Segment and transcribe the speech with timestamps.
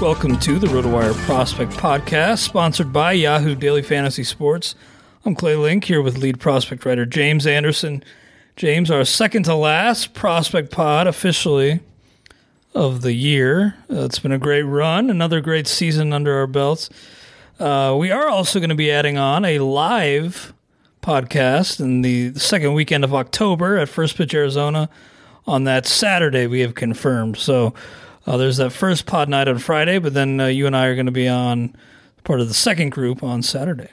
[0.00, 4.74] Welcome to the RotoWire Prospect Podcast, sponsored by Yahoo Daily Fantasy Sports.
[5.26, 8.02] I'm Clay Link here with lead prospect writer James Anderson.
[8.56, 11.80] James, our second to last prospect pod officially
[12.74, 13.76] of the year.
[13.90, 16.88] Uh, it's been a great run, another great season under our belts.
[17.58, 20.54] Uh, we are also going to be adding on a live
[21.02, 24.88] podcast in the second weekend of October at First Pitch Arizona
[25.46, 27.36] on that Saturday, we have confirmed.
[27.36, 27.74] So,
[28.26, 30.94] uh, there's that first pod night on Friday, but then uh, you and I are
[30.94, 31.74] going to be on
[32.24, 33.90] part of the second group on Saturday.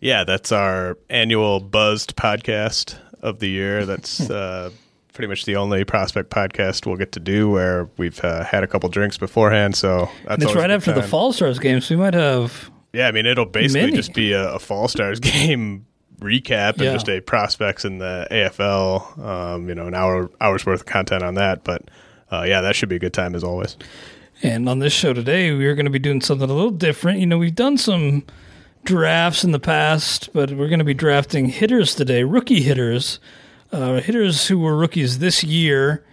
[0.00, 3.86] Yeah, that's our annual buzzed podcast of the year.
[3.86, 4.70] That's uh,
[5.14, 8.66] pretty much the only prospect podcast we'll get to do where we've uh, had a
[8.66, 9.76] couple drinks beforehand.
[9.76, 11.00] So it's right after time.
[11.00, 12.70] the Fall Stars game, so we might have.
[12.92, 13.96] Yeah, I mean, it'll basically many.
[13.96, 15.86] just be a, a, Fall Stars game
[16.20, 16.92] recap and yeah.
[16.92, 19.18] just a prospects in the AFL.
[19.18, 21.88] Um, you know, an hour hours worth of content on that, but
[22.32, 23.76] uh, yeah, that should be a good time as always.
[24.42, 27.20] And on this show today, we are going to be doing something a little different.
[27.20, 28.24] You know, we've done some
[28.84, 33.20] drafts in the past, but we're going to be drafting hitters today, rookie hitters,
[33.72, 36.04] uh, hitters who were rookies this year,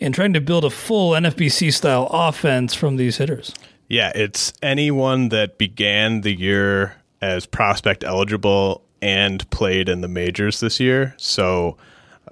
[0.00, 3.54] and trying to build a full NFBC style offense from these hitters.
[3.88, 10.60] Yeah, it's anyone that began the year as prospect eligible and played in the majors
[10.60, 11.14] this year.
[11.16, 11.76] So,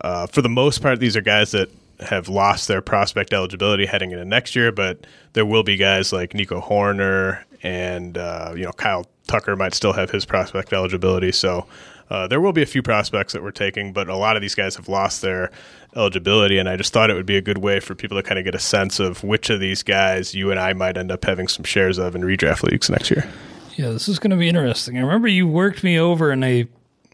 [0.03, 1.70] uh, for the most part, these are guys that
[2.01, 6.34] have lost their prospect eligibility heading into next year, but there will be guys like
[6.34, 11.33] Nico Hoerner and uh, you know Kyle Tucker might still have his prospect eligibility.
[11.33, 11.66] So
[12.10, 14.54] uh, there will be a few prospects that we're taking, but a lot of these
[14.54, 15.51] guys have lost their
[15.97, 18.39] eligibility, and I just thought it would be a good way for people to kind
[18.39, 21.25] of get a sense of which of these guys you and I might end up
[21.25, 23.28] having some shares of in redraft leagues next year.
[23.75, 24.97] Yeah, this is going to be interesting.
[24.97, 26.66] I remember you worked me over in a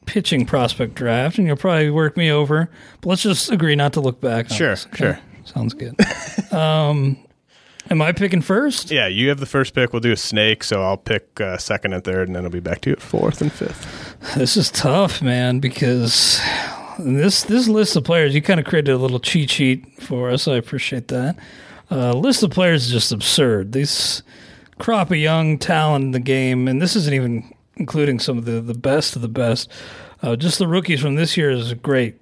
[0.07, 2.71] pitching prospect draft, and you'll probably work me over.
[3.01, 4.49] But let's just agree not to look back.
[4.51, 4.97] Sure, okay?
[4.97, 5.19] sure.
[5.45, 5.97] Sounds good.
[6.53, 7.17] um,
[7.91, 8.91] am I picking first?
[8.91, 9.93] Yeah, you have the first pick.
[9.93, 12.61] We'll do a snake, so I'll pick uh, second and third, and then it'll be
[12.61, 14.17] back to you at fourth and fifth.
[14.37, 16.41] This is tough, man, because
[16.99, 20.47] this this list of players, you kind of created a little cheat sheet for us.
[20.47, 21.37] I appreciate that.
[21.91, 23.73] Uh, list of players is just absurd.
[23.73, 24.23] These
[24.79, 27.53] crop of young talent in the game, and this isn't even
[27.83, 29.69] including some of the, the best of the best.
[30.23, 32.15] Uh, just the rookies from this year is a great,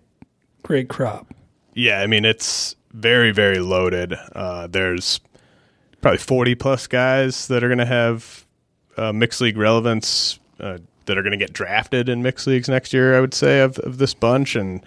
[0.62, 1.34] great crop.
[1.74, 4.14] Yeah, I mean it's very very loaded.
[4.34, 5.20] Uh, there's
[6.00, 8.46] probably 40 plus guys that are going to have
[8.96, 12.94] uh, mixed league relevance uh, that are going to get drafted in mixed leagues next
[12.94, 13.14] year.
[13.14, 14.82] I would say of, of this bunch, and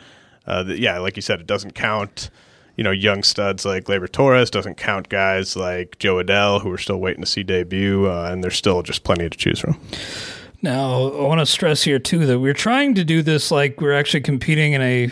[0.48, 2.31] uh, the, yeah, like you said, it doesn't count.
[2.78, 6.78] You know, young studs like Gleyber Torres doesn't count guys like Jo Adell who are
[6.80, 9.80] still waiting to see debut, uh, and there's still just plenty to choose from.
[10.63, 13.94] Now, I want to stress here too that we're trying to do this like we're
[13.94, 15.12] actually competing in a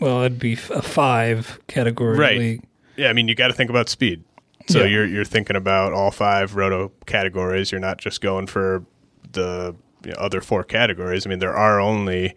[0.00, 2.38] well, it'd be a five category right.
[2.38, 2.64] league.
[2.96, 4.24] Yeah, I mean, you got to think about speed.
[4.68, 4.86] So Yeah.
[4.86, 7.70] you're you're thinking about all five roto categories.
[7.70, 8.84] You're not just going for
[9.32, 11.26] the you know, other four categories.
[11.26, 12.34] I mean, there are only.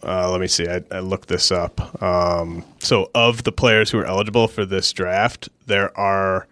[0.00, 0.68] Uh, let me see.
[0.68, 2.00] I, I looked this up.
[2.00, 6.46] Um, so, of the players who are eligible for this draft, there are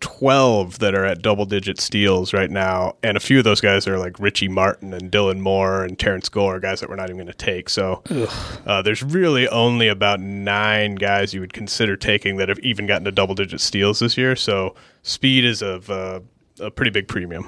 [0.00, 3.98] twelve that are at double-digit steals right now, and a few of those guys are
[3.98, 7.26] like Richie Martin and Dylan Moore and Terrence Gore, guys that we're not even going
[7.26, 7.68] to take.
[7.68, 8.02] So,
[8.66, 13.04] uh, there's really only about nine guys you would consider taking that have even gotten
[13.04, 14.34] to double digit steals this year.
[14.36, 16.20] So speed is of uh,
[16.58, 17.46] a pretty big premium.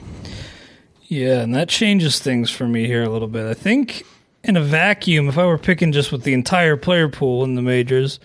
[1.02, 3.46] Yeah, and that changes things for me here a little bit.
[3.46, 4.04] I think
[4.44, 7.62] in a vacuum, if I were picking just with the entire player pool in the
[7.62, 8.18] majors,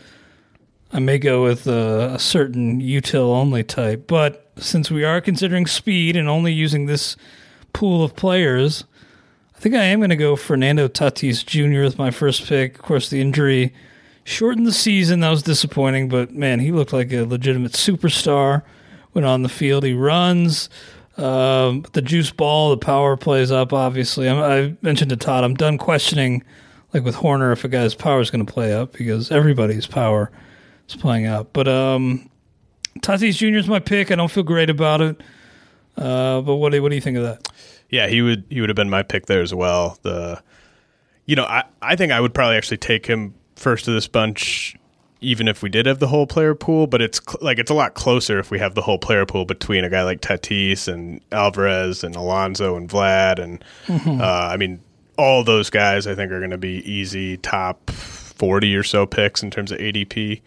[0.91, 4.07] I may go with a, a certain util only type.
[4.07, 7.17] But since we are considering speed and only using this
[7.73, 8.85] pool of players,
[9.55, 11.81] I think I am going to go Fernando Tatis Jr.
[11.81, 12.75] with my first pick.
[12.75, 13.73] Of course, the injury
[14.23, 15.19] shortened the season.
[15.21, 18.63] That was disappointing, but man, he looked like a legitimate superstar
[19.11, 19.83] when on the field.
[19.83, 20.69] He runs.
[21.17, 23.73] Um, the juice ball, the power plays up.
[23.73, 26.43] Obviously, I'm, I mentioned to Todd, I'm done questioning,
[26.93, 30.31] like with Hoerner, if a guy's power is going to play up because everybody's power
[30.87, 31.53] is playing out.
[31.53, 32.29] But um,
[32.99, 33.57] Tatis Jr.
[33.57, 34.11] is my pick.
[34.11, 35.21] I don't feel great about it.
[35.97, 37.47] Uh, but what do what do you think of that?
[37.89, 39.97] Yeah, he would he would have been my pick there as well.
[40.03, 40.41] The
[41.25, 44.77] you know, I, I think I would probably actually take him first of this bunch
[45.19, 47.73] even if we did have the whole player pool, but it's cl- like it's a
[47.73, 51.21] lot closer if we have the whole player pool between a guy like Tatis and
[51.31, 53.63] Alvarez and Alonso and Vlad and
[54.21, 54.79] uh, I mean
[55.17, 59.41] all those guys I think are going to be easy top 40 or so picks
[59.41, 60.41] in terms of ADP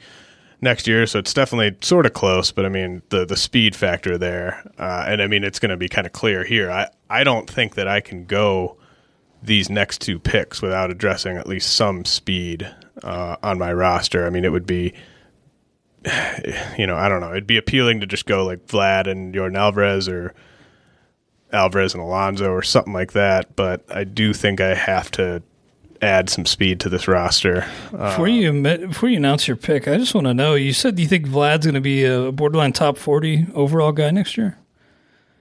[0.60, 1.06] next year.
[1.06, 5.04] So it's definitely sort of close, but I mean the the speed factor there, uh,
[5.06, 6.70] and I mean it's going to be kind of clear here.
[6.70, 8.76] I I don't think that I can go
[9.42, 12.70] these next two picks without addressing at least some speed
[13.02, 14.26] uh, on my roster.
[14.26, 14.94] I mean it would be.
[16.78, 17.32] You know, I don't know.
[17.32, 20.34] It'd be appealing to just go like Vlad and Yordan Alvarez or
[21.52, 23.54] Alvarez and Alonso or something like that.
[23.54, 25.42] But I do think I have to
[26.02, 27.64] add some speed to this roster.
[27.92, 30.54] Uh, Before you admit- before you announce your pick, I just want to know.
[30.54, 34.36] You said you think Vlad's going to be a borderline top forty overall guy next
[34.36, 34.56] year.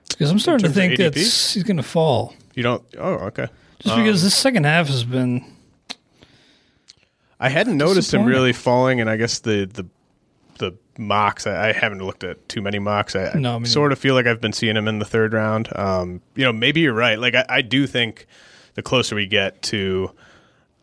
[0.09, 2.33] Because I'm starting to think that he's going to fall.
[2.55, 2.83] you don't.
[2.97, 3.47] Oh, okay.
[3.79, 5.45] Just because this second half has been
[7.39, 9.85] I hadn't noticed him really falling, and I guess the the
[10.57, 11.47] the mocks.
[11.47, 13.15] I, I haven't looked at too many mocks.
[13.15, 15.69] I, No, I sort of feel like I've been seeing him in the third round.
[15.77, 17.17] Um, you know, maybe you're right.
[17.17, 18.27] Like I, I do think
[18.73, 20.11] the closer we get to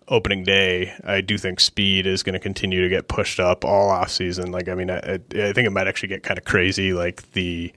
[0.09, 3.89] opening day, I do think speed is going to continue to get pushed up all
[3.91, 4.53] off season.
[4.53, 5.19] Like I mean, I, I
[5.53, 6.93] think it might actually get kind of crazy.
[6.93, 7.73] Like the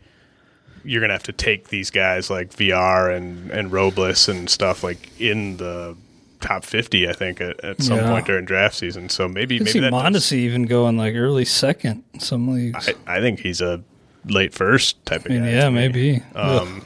[0.86, 4.98] you're gonna have to take these guys like VR and and Robles and stuff like
[5.20, 5.98] in the
[6.40, 8.10] top 50 I think at, at some Yeah.
[8.12, 11.16] point during draft season so maybe I maybe see that does- Mondesi even going like
[11.16, 12.88] early second in some leagues.
[13.06, 13.84] I, I think he's a
[14.24, 16.24] late first type of I mean, guy yeah, maybe.
[16.36, 16.86] um,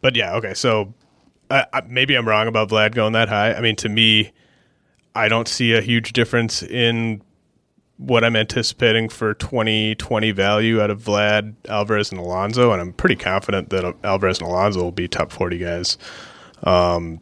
[0.00, 0.94] but yeah okay so
[1.86, 4.32] maybe I'm wrong about Vlad going that high I mean to me
[5.14, 7.22] I don't see a huge difference in
[7.96, 13.16] what I'm anticipating for 2020 value out of Vlad, Alvarez, and Alonso, and I'm pretty
[13.16, 15.96] confident that Alvarez and Alonso will be top 40 guys.
[16.64, 17.20] Um,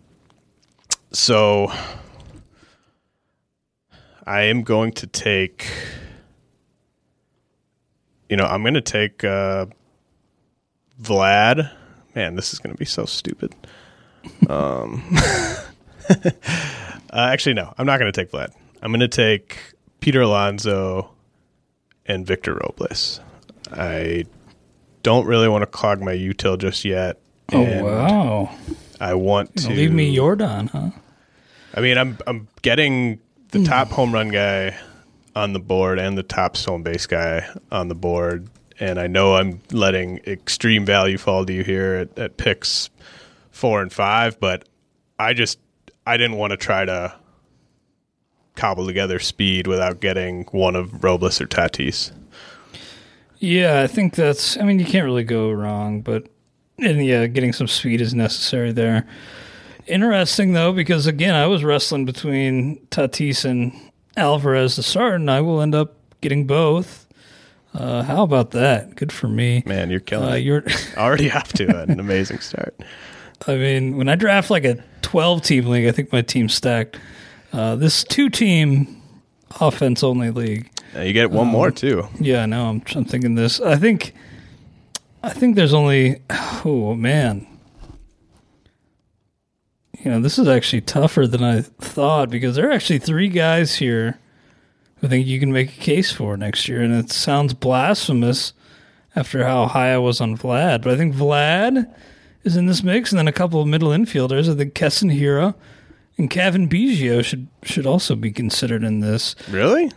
[1.12, 1.70] so
[4.26, 5.70] I am going to take,
[8.30, 9.66] you know, I'm going to take uh,
[11.00, 11.70] Vlad.
[12.14, 13.54] Man, this is going to be so stupid.
[14.48, 15.02] Um,
[16.24, 16.30] uh,
[17.10, 18.52] actually, no, I'm not going to take Vlad.
[18.82, 21.10] I'm going to take Peter Alonso
[22.06, 23.20] and Victor Robles.
[23.70, 24.24] I
[25.02, 27.20] don't really want to clog my util just yet.
[27.52, 28.56] oh wow!
[29.00, 30.90] I want to Leave me Jordan, huh?
[31.74, 34.76] I mean, I'm I'm getting the top home run guy
[35.34, 38.48] on the board and the top stolen base guy on the board,
[38.80, 42.90] and I know I'm letting extreme value fall to you here at, at picks
[43.50, 44.68] four and five, but
[45.18, 45.58] I just
[46.06, 47.14] I didn't want to try to
[48.56, 52.12] cobble together speed without getting one of Robles or Tatis.
[53.38, 54.56] Yeah, I think that's.
[54.58, 56.28] I mean, you can't really go wrong, but
[56.78, 59.06] and yeah, getting some speed is necessary there.
[59.86, 63.72] Interesting though, because again, I was wrestling between Tatis and
[64.16, 67.06] Alvarez to start, and I will end up getting both.
[67.74, 68.94] Uh, how about that?
[68.96, 69.62] Good for me.
[69.66, 70.40] Man, you're killing Uh, it.
[70.40, 70.62] you're.
[70.96, 72.78] Already have to an amazing start.
[73.46, 76.98] I mean, when I draft like a 12 team league, I think my team's stacked.
[77.52, 79.02] Uh, this two team
[79.60, 80.70] offense only league.
[80.94, 82.06] Uh, you get one more too.
[82.20, 82.66] Yeah, I know.
[82.66, 83.60] I'm, I'm thinking this.
[83.60, 84.14] I think,
[85.22, 86.22] I think there's only.
[86.64, 87.44] Oh man,
[89.98, 93.74] you know this is actually tougher than I thought because there are actually three guys
[93.74, 94.18] here
[94.96, 98.52] who I think you can make a case for next year, and it sounds blasphemous
[99.16, 101.92] after how high I was on Vlad, but I think Vlad
[102.44, 104.50] is in this mix, and then a couple of middle infielders.
[104.52, 105.54] I think Keston Hiura
[106.18, 109.34] and Cavan Biggio should should also be considered in this.
[109.50, 109.90] Really?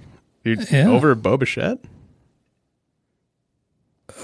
[0.44, 0.90] You're Yeah.
[0.90, 1.80] over Bo Bichette?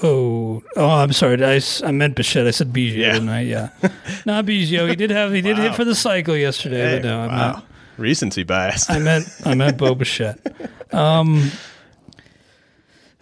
[0.03, 1.43] Oh, oh, I'm sorry.
[1.43, 2.47] I, I meant Bichette.
[2.47, 3.13] I said Biggio, Yeah.
[3.13, 3.41] didn't I?
[3.41, 3.69] Yeah,
[4.25, 4.87] not Biggio.
[4.89, 7.51] He did have he did hit for the cycle yesterday, Hey, but no, I wow.
[7.53, 7.65] meant
[7.97, 8.89] Recency bias.
[8.89, 10.39] I meant I meant Bo Bichette.
[10.93, 11.51] Um,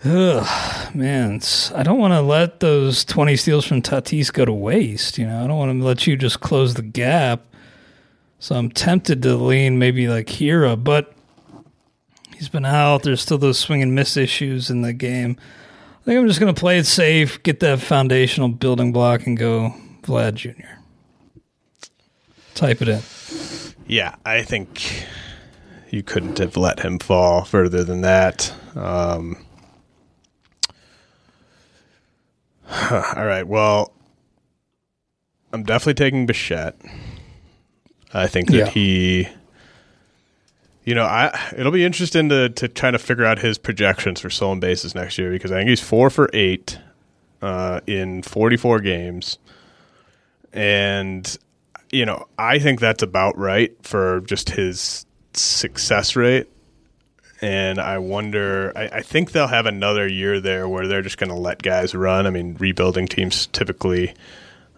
[0.06, 1.42] ugh, man,
[1.76, 5.18] I don't want to let those 20 steals from Tatis go to waste.
[5.18, 7.42] You know, I don't want to let you just close the gap.
[8.40, 11.14] So I'm tempted to lean maybe like Hiura, but
[12.36, 13.04] he's been out.
[13.04, 15.38] There's still those swing and miss issues in the game.
[16.02, 19.38] I think I'm just going to play it safe, get that foundational building block, and
[19.38, 20.80] go Vlad Jr.
[22.56, 23.02] Type it in.
[23.88, 25.06] Yeah, I think
[25.90, 28.54] you couldn't have let him fall further than that.
[28.76, 29.46] Um,
[32.92, 33.92] all right, well,
[35.52, 36.76] I'm definitely taking Bichette.
[38.14, 38.70] I think that Yeah.
[38.70, 39.28] he,
[40.84, 44.30] you know, I it'll be interesting to to try to figure out his projections for
[44.30, 46.80] stolen bases next year because I think he's four for eight
[47.42, 49.38] uh, in 44 games,
[50.54, 51.38] and
[51.92, 56.48] you know, I think that's about right for just his success rate.
[57.42, 61.30] And I wonder, I, I think they'll have another year there where they're just going
[61.30, 62.28] to let guys run.
[62.28, 64.14] I mean, rebuilding teams typically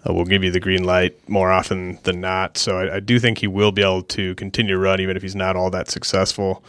[0.07, 2.57] uh, will give you the green light more often than not.
[2.57, 5.23] So I, I do think he will be able to continue to run even if
[5.23, 6.63] he's not all that successful.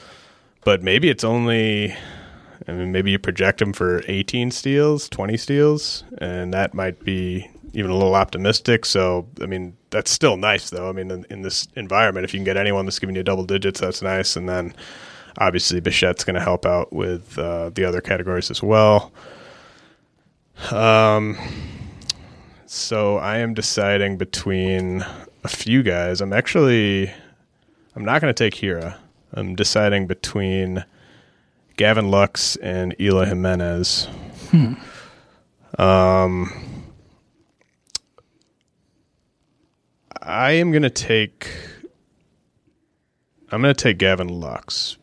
[0.65, 1.95] But maybe it's only,
[2.69, 7.51] I mean, maybe you project him for 18 steals, 20 steals, and that might be
[7.75, 8.85] even a little optimistic.
[8.85, 10.89] So, I mean, that's still nice, though.
[10.89, 13.45] I mean, in, in this environment, if you can get anyone that's giving you double
[13.45, 14.37] digits, that's nice.
[14.37, 14.75] And then
[15.39, 19.13] obviously, Bichette's going to help out with uh, the other categories as well.
[20.71, 21.37] Um,
[22.67, 25.05] so I am deciding between
[25.45, 26.21] a few guys.
[26.21, 27.13] I'm actually,
[27.97, 28.97] I'm not going to take Hiura.
[29.35, 30.85] I'm deciding between
[31.77, 34.09] Gavin Lux and Eloy Jimenez.
[35.79, 36.53] Um,
[40.21, 41.49] I am going to take.
[43.51, 44.97] I'm going to take Gavin Lux.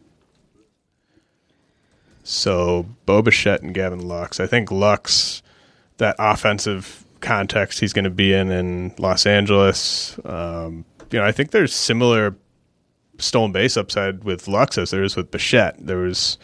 [2.30, 4.40] So Bo Bichette and Gavin Lux.
[4.40, 5.42] I think Lux,
[5.98, 10.18] that offensive context he's going to be in in Los Angeles.
[10.24, 12.36] Um, you know, I think there's similar
[13.18, 15.76] stolen base upside with Lux as there is with Bichette.
[15.80, 16.38] There was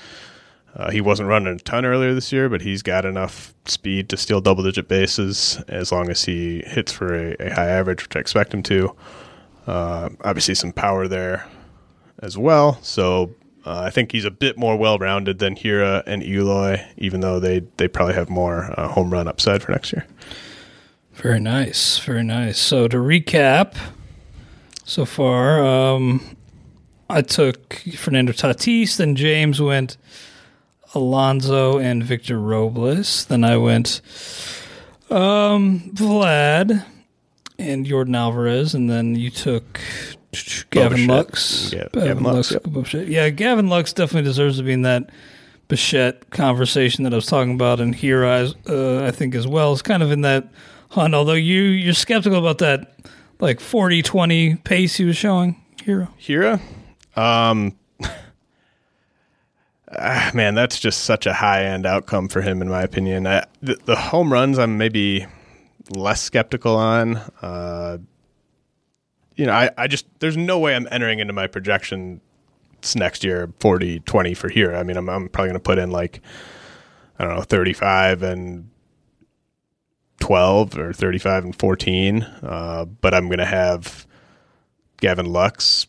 [0.75, 4.17] uh, he wasn't running a ton earlier this year, but he's got enough speed to
[4.17, 8.15] steal double digit bases as long as he hits for a, a high average, which
[8.15, 8.95] I expect him to.
[9.67, 11.47] Uh, obviously, some power there
[12.23, 12.79] as well.
[12.81, 13.35] So
[13.65, 17.39] uh, I think he's a bit more well rounded than Hiura and Eloy, even though
[17.39, 20.05] they, they probably have more uh, home run upside for next year.
[21.13, 22.59] Very nice, very nice.
[22.59, 23.75] So to recap,
[24.83, 26.37] so far, um,
[27.09, 29.97] I took Fernando Tatis, then James went
[30.93, 34.01] Alonso and Victor Robles, then I went
[35.09, 36.85] um, Vlad
[37.57, 39.79] and Yordan Alvarez, and then you took
[40.69, 41.73] Gavin Lux.
[41.73, 42.63] Yeah, Gavin Lux, yep.
[43.07, 45.09] Yeah, Gavin Lux definitely deserves to be in that
[45.67, 49.73] Bichette conversation that I was talking about, and here I, uh, I think as well
[49.73, 50.47] is kind of in that
[50.89, 51.15] hunt.
[51.15, 52.93] Although you you're skeptical about that
[53.39, 56.07] like 40-20 pace he was showing, Hero.
[56.19, 56.61] Hiura,
[57.15, 57.75] um,
[59.91, 63.27] ah, man, that's just such a high end outcome for him, in my opinion.
[63.27, 65.25] I, the, the home runs, I'm maybe
[65.89, 67.17] less skeptical on.
[67.41, 67.97] Uh,
[69.35, 72.21] you know, I, I just there's no way I'm entering into my projection
[72.95, 74.75] next year 40 20 for here.
[74.75, 76.21] I mean, I'm I'm probably going to put in like
[77.17, 78.69] I don't know 35 and
[80.19, 84.07] 12 or 35 and 14, uh, but I'm going to have
[84.97, 85.87] Gavin Lux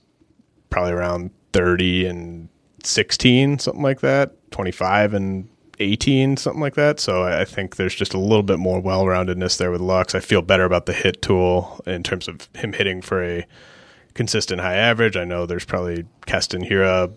[0.69, 2.49] probably around 30 and
[2.83, 5.49] 16, something like that, 25 and
[5.79, 7.01] 18, something like that.
[7.01, 10.15] So I think there's just a little bit more well roundedness there with Lux.
[10.15, 13.47] I feel better about the hit tool in terms of him hitting for a
[14.15, 15.17] consistent high average.
[15.17, 17.15] I know there's probably Keston Hiura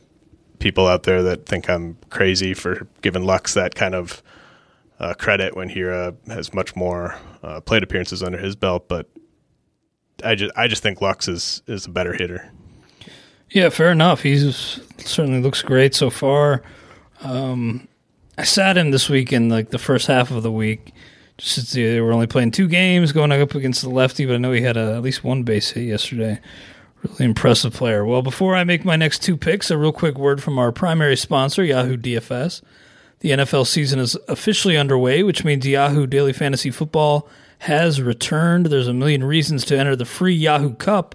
[0.60, 4.22] people out there that think I'm crazy for giving Lux that kind of
[5.00, 9.10] uh, credit when Hiura has much more uh, plate appearances under his belt, but
[10.24, 12.51] I just I just think Lux is is a better hitter.
[13.50, 14.22] Yeah, fair enough.
[14.22, 16.62] He's certainly looks great so far.
[17.22, 17.88] Um,
[18.39, 20.93] I sat him this week in like the first half of the week.
[21.38, 24.53] Just they were only playing two games, going up against the lefty, but I know
[24.53, 26.39] he had a, at least one base hit yesterday.
[27.03, 28.05] Really impressive player.
[28.05, 31.17] Well, before I make my next two picks, a real quick word from our primary
[31.17, 32.62] sponsor, Yahoo DFS.
[33.19, 37.27] The NFL season is officially underway, which means Yahoo Daily Fantasy Football
[37.60, 38.67] has returned.
[38.67, 41.13] There's a million reasons to enter the free Yahoo Cup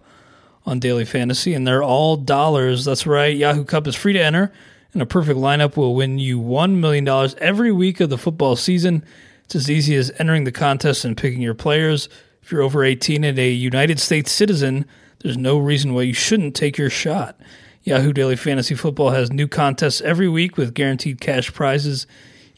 [0.67, 2.85] on Daily Fantasy, and they're all dollars.
[2.85, 3.35] That's right.
[3.35, 4.53] Yahoo Cup is free to enter,
[4.95, 7.07] and a perfect lineup will win you $1 million
[7.39, 9.05] every week of the football season.
[9.45, 12.09] It's as easy as entering the contest and picking your players.
[12.43, 14.87] If you're over 18 and a United States citizen,
[15.21, 17.39] there's no reason why you shouldn't take your shot.
[17.83, 22.07] Yahoo Daily Fantasy Football has new contests every week with guaranteed cash prizes.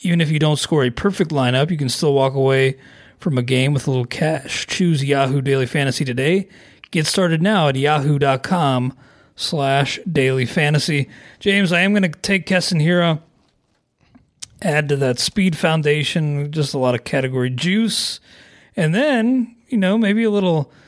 [0.00, 2.78] Even if you don't score a perfect lineup, you can still walk away
[3.18, 4.66] from a game with a little cash.
[4.66, 6.48] Choose Yahoo Daily Fantasy today.
[6.90, 8.96] Get started now at yahoo.com
[9.36, 11.08] slash daily fantasy.
[11.38, 13.20] James, I am going to take Keston Hiura,
[14.60, 18.18] add to that speed foundation, just a lot of category juice,
[18.74, 20.72] and then, you know, maybe a little–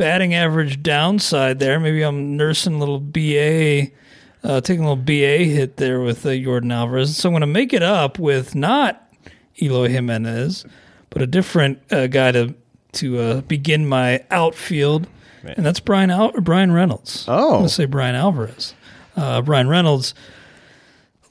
[0.00, 1.78] batting average downside there.
[1.78, 3.88] Maybe I'm nursing a little BA,
[4.42, 7.18] uh, taking a little BA hit there with uh, Yordan Alvarez.
[7.18, 9.12] So I'm going to make it up with not
[9.60, 10.64] Eloy Jimenez,
[11.10, 12.54] but a different uh, guy to
[12.92, 15.06] to uh, begin my outfield,
[15.42, 15.54] Man.
[15.56, 17.24] and that's Brian Al- Bryan Reynolds.
[17.28, 18.74] Oh, I'm going to say Brian Alvarez.
[19.16, 20.14] Uh, Bryan Reynolds.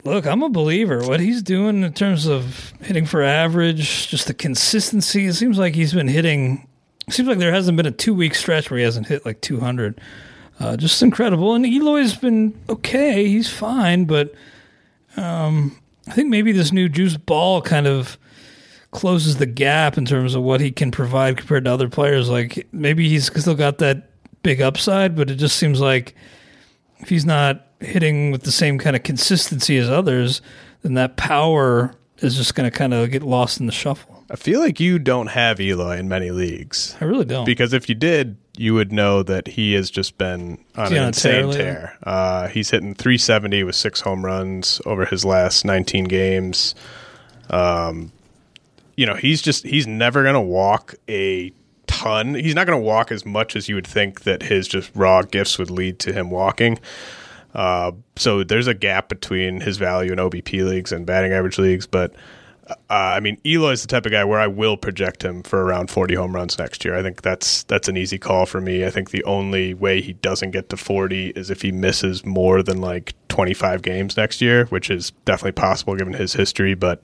[0.04, 1.06] Look, I'm a believer.
[1.06, 5.26] What he's doing in terms of hitting for average, just the consistency.
[5.26, 6.66] It seems like he's been hitting
[7.12, 10.00] seems like there hasn't been a two week stretch where he hasn't hit like 200.
[10.58, 11.54] Uh, just incredible.
[11.54, 13.26] And Eloy's been okay.
[13.26, 14.34] He's fine, but
[15.16, 18.18] um, I think maybe this new juice ball kind of
[18.90, 22.28] closes the gap in terms of what he can provide compared to other players.
[22.28, 24.09] Like maybe he's still got that
[24.42, 26.14] big upside, but it just seems like
[26.98, 30.42] if he's not hitting with the same kind of consistency as others,
[30.82, 34.24] then that power is just going to kind of get lost in the shuffle.
[34.30, 36.96] I feel like you don't have Eloy in many leagues.
[37.00, 37.44] I really don't.
[37.44, 41.50] Because if you did, you would know that he has just been on an insane
[41.50, 41.96] tear.
[42.04, 46.74] Uh, he's hitting 370 with six home runs over his last 19 games.
[47.48, 48.12] Um,
[48.96, 51.52] you know, he's just he's never going to walk a
[51.90, 52.34] ton.
[52.34, 55.22] He's not going to walk as much as you would think that his just raw
[55.22, 56.78] gifts would lead to him walking.
[57.52, 61.86] Uh, so there's a gap between his value in OBP leagues and batting average leagues,
[61.86, 62.14] but
[62.70, 65.64] uh, I mean, Eloy is the type of guy where I will project him for
[65.64, 66.96] around 40 home runs next year.
[66.96, 68.84] I think that's that's an easy call for me.
[68.84, 72.62] I think the only way he doesn't get to 40 is if he misses more
[72.62, 76.74] than like 25 games next year, which is definitely possible given his history.
[76.74, 77.02] But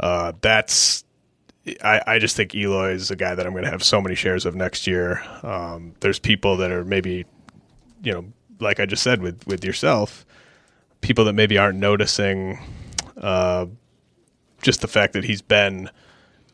[0.00, 1.03] uh, that's
[1.82, 4.14] I, I just think Eloy is a guy that I'm going to have so many
[4.14, 5.22] shares of next year.
[5.42, 7.24] Um, there's people that are maybe,
[8.02, 8.26] you know,
[8.60, 10.26] like I just said with with yourself,
[11.00, 12.58] people that maybe aren't noticing.
[13.16, 13.66] Uh,
[14.62, 15.90] just the fact that he's been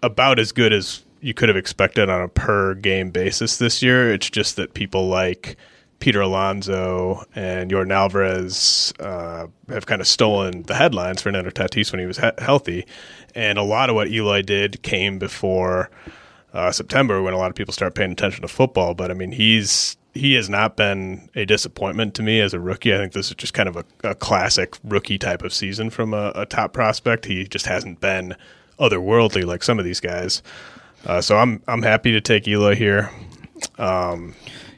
[0.03, 4.13] about as good as you could have expected on a per game basis this year.
[4.13, 5.57] It's just that people like
[6.01, 11.93] Peter Alonso and Yordan Alvarez uh, have kind of stolen the headlines for Fernando Tatis
[11.93, 12.87] when he was he- healthy.
[13.35, 15.91] And a lot of what Eloy did came before
[16.53, 18.95] uh, September when a lot of people start paying attention to football.
[18.95, 22.93] But I mean, he's he has not been a disappointment to me as a rookie.
[22.93, 26.13] I think this is just kind of a, a classic rookie type of season from
[26.13, 27.27] a, a, top prospect.
[27.27, 28.35] He just hasn't been
[28.81, 30.43] otherworldly like some of these guys.
[31.07, 33.11] Uh, so I'm I'm happy to take Eloy here.
[33.79, 34.35] Um,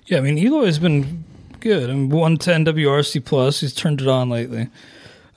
[0.07, 1.25] yeah, I mean Eloy has been
[1.61, 1.88] good.
[1.88, 3.61] I mean, 110 WRC plus.
[3.61, 4.69] He's turned it on lately.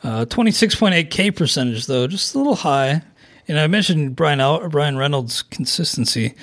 [0.05, 3.01] Uh, 26.8 K percentage though, just a little high.
[3.47, 6.35] And I mentioned Brian Al- Bryan Reynolds' consistency.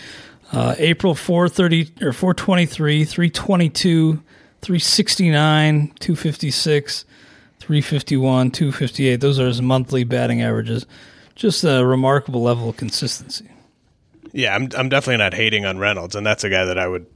[0.50, 4.20] Uh, April 430 or 423, 322,
[4.60, 7.04] 369, 256,
[7.60, 9.20] 351, 258.
[9.20, 10.84] Those are his monthly batting averages.
[11.36, 13.48] Just a remarkable level of consistency.
[14.32, 17.06] Yeah, I'm I'm definitely not hating on Reynolds, and that's a guy that I would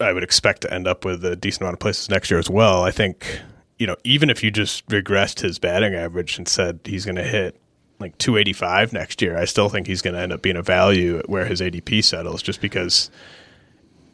[0.00, 2.48] I would expect to end up with a decent amount of places next year as
[2.48, 2.84] well.
[2.84, 3.40] I think
[3.78, 7.22] you know even if you just regressed his batting average and said he's going to
[7.22, 7.60] hit
[8.00, 11.20] like 285 next year, I still think he's going to end up being a value
[11.26, 13.10] where his ADP settles just because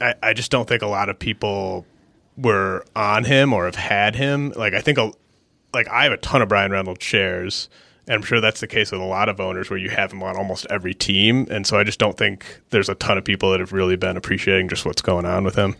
[0.00, 1.86] I, I just don't think a lot of people
[2.36, 4.52] were on him or have had him.
[4.56, 5.12] Like I think, a,
[5.72, 7.68] like I have a ton of Bryan Reynolds shares,
[8.06, 10.22] and I'm sure that's the case with a lot of owners where you have him
[10.22, 11.46] on almost every team.
[11.50, 14.16] And so I just don't think there's a ton of people that have really been
[14.16, 15.74] appreciating just what's going on with him.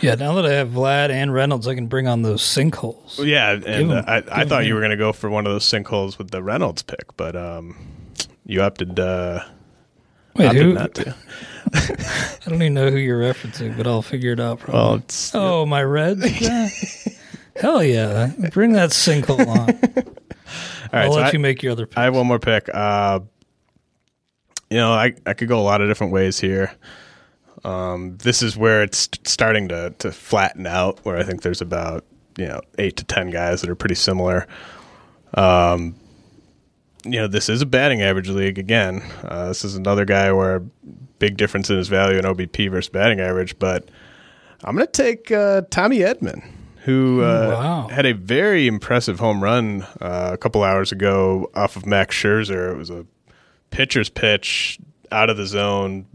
[0.00, 3.24] Yeah, now that I have Vlad and Reynolds, I can bring on those sinkholes.
[3.24, 5.46] Yeah, and him- uh, I, I thought him- you were going to go for one
[5.46, 7.76] of those sinkholes with the Reynolds pick, but um,
[8.44, 8.98] you opted.
[9.00, 9.44] Uh,
[10.36, 10.72] Wait, opted who?
[10.74, 11.14] not to.
[11.74, 15.04] I don't even know who you're referencing, but I'll figure it out probably.
[15.32, 16.26] Well, oh, my Reds?
[17.56, 18.32] Hell yeah.
[18.52, 20.16] Bring that sinkhole on.
[20.84, 21.04] All right.
[21.06, 21.98] I'll so let I- you make your other picks.
[21.98, 22.68] I have one more pick.
[22.72, 23.20] Uh,
[24.70, 26.72] you know, I, I could go a lot of different ways here.
[27.64, 32.04] Um, this is where it's starting to, to flatten out, where I think there's about,
[32.36, 34.46] you know, eight to 10 guys that are pretty similar.
[35.34, 35.94] Um,
[37.04, 39.02] you know, this is a batting average league again.
[39.22, 40.60] Uh, this is another guy where
[41.18, 43.88] big difference in his value in OBP versus batting average, but
[44.64, 46.48] I'm going to take uh, Tommy Edman,
[46.84, 47.88] who uh, Wow.
[47.88, 52.72] had a very impressive home run uh, a couple hours ago off of Max Scherzer.
[52.72, 53.06] It was a
[53.70, 54.78] pitcher's pitch
[55.10, 56.06] out of the zone,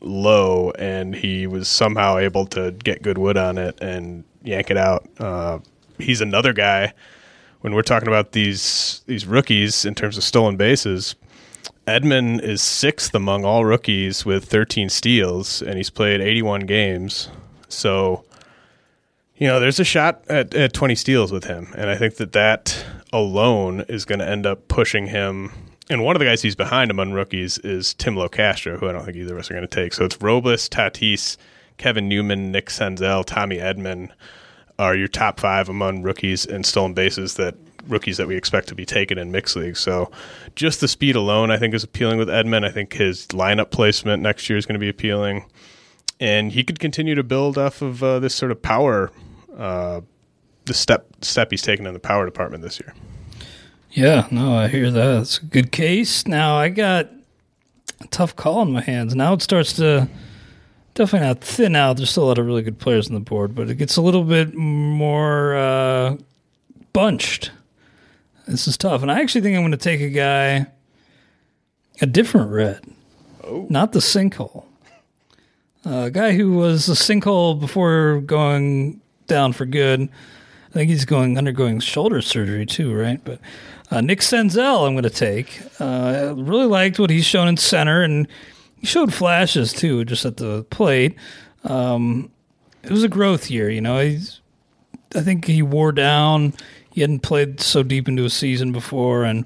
[0.00, 4.76] low, and he was somehow able to get good wood on it and yank it
[4.76, 5.06] out.
[5.18, 5.58] Uh,
[5.98, 6.92] he's another guy.
[7.60, 11.14] When we're talking about these these rookies in terms of stolen bases,
[11.86, 17.28] Edman is sixth among all rookies with 13 steals, and he's played 81 games.
[17.68, 18.24] So,
[19.36, 22.32] you know, there's a shot at, at 20 steals with him, and I think that
[22.32, 25.52] that alone is going to end up pushing him.
[25.90, 29.04] And one of the guys he's behind among rookies is Tim Locastro, who I don't
[29.04, 29.92] think either of us are going to take.
[29.92, 31.36] So it's Robles, Tatis,
[31.76, 34.10] Kevin Newman, Nick Senzel, Tommy Edman
[34.78, 37.54] are your top five among rookies and stolen bases that
[37.86, 39.78] rookies that we expect to be taken in mixed leagues.
[39.80, 40.10] So
[40.56, 42.64] just the speed alone, I think, is appealing with Edman.
[42.64, 45.44] I think his lineup placement next year is going to be appealing,
[46.18, 49.10] and he could continue to build off of uh, this sort of power,
[49.56, 50.00] uh,
[50.66, 52.94] the step step he's taken in the power department this year.
[53.90, 55.20] Yeah, no, I hear that.
[55.20, 56.26] It's a good case.
[56.26, 57.10] Now I got
[58.00, 59.14] a tough call in my hands.
[59.14, 60.08] Now it starts to
[60.94, 61.96] definitely not thin out.
[61.96, 64.02] There's still a lot of really good players on the board, but it gets a
[64.02, 66.16] little bit more uh,
[66.92, 67.52] bunched.
[68.46, 70.66] This is tough, and I actually think I'm going to take a guy,
[72.00, 72.80] a different red,
[73.70, 74.64] not the sinkhole.
[75.84, 80.02] a guy who was a sinkhole before going down for good.
[80.02, 83.20] I think he's going undergoing shoulder surgery too, right?
[83.24, 83.40] But
[83.90, 85.62] uh, Nick Senzel, I'm going to take.
[85.78, 88.26] Uh, really liked what he's shown in center, and
[88.78, 91.14] he showed flashes too, just at the plate.
[91.62, 92.30] Um,
[92.82, 94.00] it was a growth year, you know.
[94.00, 94.40] He's,
[95.14, 96.54] I think he wore down.
[96.92, 99.44] He hadn't played so deep into a season before, and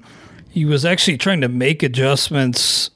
[0.49, 2.89] he was actually trying to make adjustments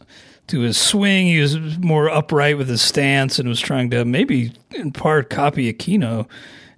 [0.47, 1.27] to his swing.
[1.27, 5.71] He was more upright with his stance and was trying to maybe in part copy
[5.71, 6.27] Aquino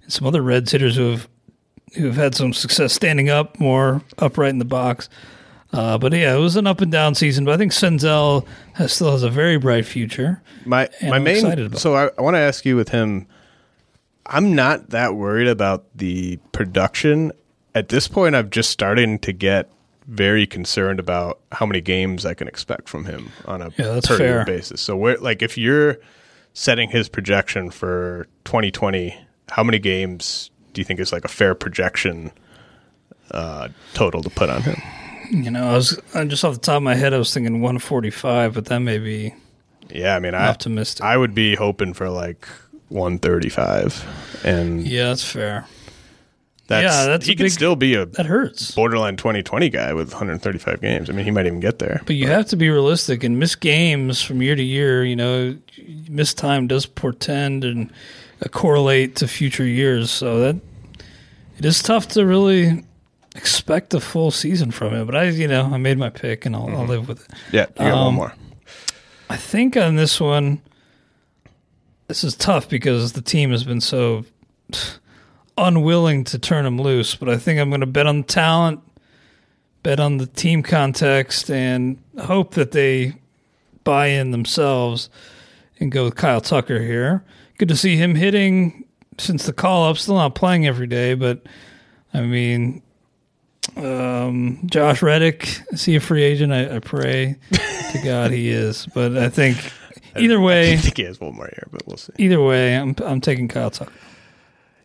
[0.06, 1.28] and some other Reds hitters who have
[1.94, 5.08] who have had some success standing up more upright in the box.
[5.72, 7.44] Uh, but yeah, it was an up and down season.
[7.44, 10.42] But I think Senzel has, still has a very bright future.
[10.64, 11.44] My my I'm main.
[11.44, 13.26] about So I, I want to ask you with him.
[14.26, 17.32] I'm not that worried about the production
[17.74, 18.34] at this point.
[18.34, 19.70] I'm just starting to get
[20.06, 24.18] very concerned about how many games I can expect from him on a Yeah, per
[24.18, 24.80] year basis.
[24.80, 25.98] So where like if you're
[26.54, 29.16] setting his projection for 2020,
[29.50, 32.30] how many games do you think is like a fair projection
[33.30, 34.80] uh, total to put on him?
[35.30, 38.54] You know, I was just off the top of my head, I was thinking 145,
[38.54, 39.34] but that may be
[39.90, 41.04] Yeah, I mean, I optimistic.
[41.04, 42.46] I would be hoping for like
[42.88, 45.66] 135, and yeah, that's fair.
[46.68, 48.72] that's, yeah, that's he could big- still be a That hurts.
[48.72, 51.10] borderline 2020 guy with 135 games.
[51.10, 52.02] I mean, he might even get there.
[52.06, 55.04] But you have to be realistic and miss games from year to year.
[55.04, 55.56] You know,
[56.08, 57.90] missed time does portend and
[58.50, 60.10] correlate to future years.
[60.10, 60.56] So that
[61.58, 62.84] it is tough to really
[63.34, 65.06] expect a full season from him.
[65.06, 67.36] But I, you know, I made my pick and I'll, I'll live with it.
[67.52, 68.34] Yeah, you got one Um, more.
[69.28, 70.60] I think on this one,
[72.08, 74.24] this is tough because the team has been so
[75.58, 77.14] unwilling to turn him loose.
[77.14, 78.80] But I think I'm going to bet on the talent,
[79.82, 83.14] bet on the team context, and hope that they
[83.84, 85.10] buy in themselves
[85.80, 87.24] and go with Kyle Tucker here.
[87.58, 88.84] Good to see him hitting
[89.18, 89.96] since the call up.
[89.96, 91.42] Still not playing every day, but
[92.12, 92.82] I mean,
[93.76, 96.52] um, Josh Reddick, is he a free agent?
[96.52, 98.86] I, I pray to God he is.
[98.94, 99.58] But I think
[100.16, 102.12] either I way, think he has one more year, but we'll see.
[102.18, 103.92] either way, I'm I'm taking Kyle Tucker.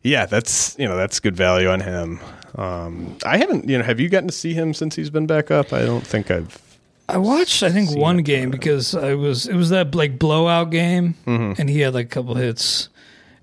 [0.04, 2.20] Yeah, that's you know that's good value on him.
[2.56, 5.52] Um, I haven't you know have you gotten to see him since he's been back
[5.52, 5.74] up?
[5.74, 6.60] I don't think I've.
[7.10, 11.16] I watched, I think, one game because I was it was that like blowout game,
[11.26, 12.90] and he had like a couple hits,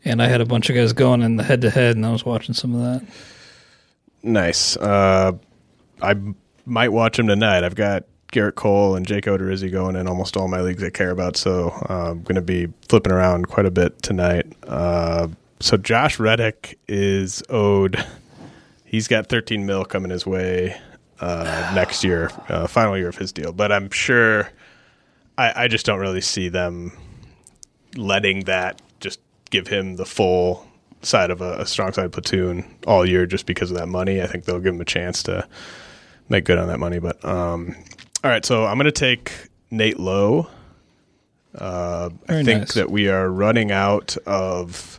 [0.05, 2.11] and I had a bunch of guys going in the head to head, and I
[2.11, 3.07] was watching some of that.
[4.23, 4.77] Nice.
[4.77, 5.33] Uh,
[6.01, 6.15] I
[6.65, 7.63] might watch him tonight.
[7.65, 11.11] I've got Gerrit Cole and Jake Odorizzi going in almost all my leagues I care
[11.11, 14.47] about, so uh, I'm going to be flipping around quite a bit tonight.
[14.67, 15.29] Uh,
[15.61, 18.05] so Josh Reddick is owed.
[18.85, 20.81] He's got 13 mil coming his way
[21.21, 23.53] uh, next year, uh, final year of his deal.
[23.53, 24.51] But I'm sure
[25.37, 26.93] I, I just don't really see them
[27.97, 30.67] letting that just give him the full
[31.03, 34.23] side of a, a strong side platoon all year just because of that money.
[34.23, 35.47] I think they'll give him a chance to
[36.29, 36.99] make good on that money.
[36.99, 37.75] But um,
[38.25, 39.33] all right, so I'm going to take
[39.71, 40.49] Nate Lowe.
[41.55, 42.75] Uh, I think nice.
[42.75, 44.98] that we are running out of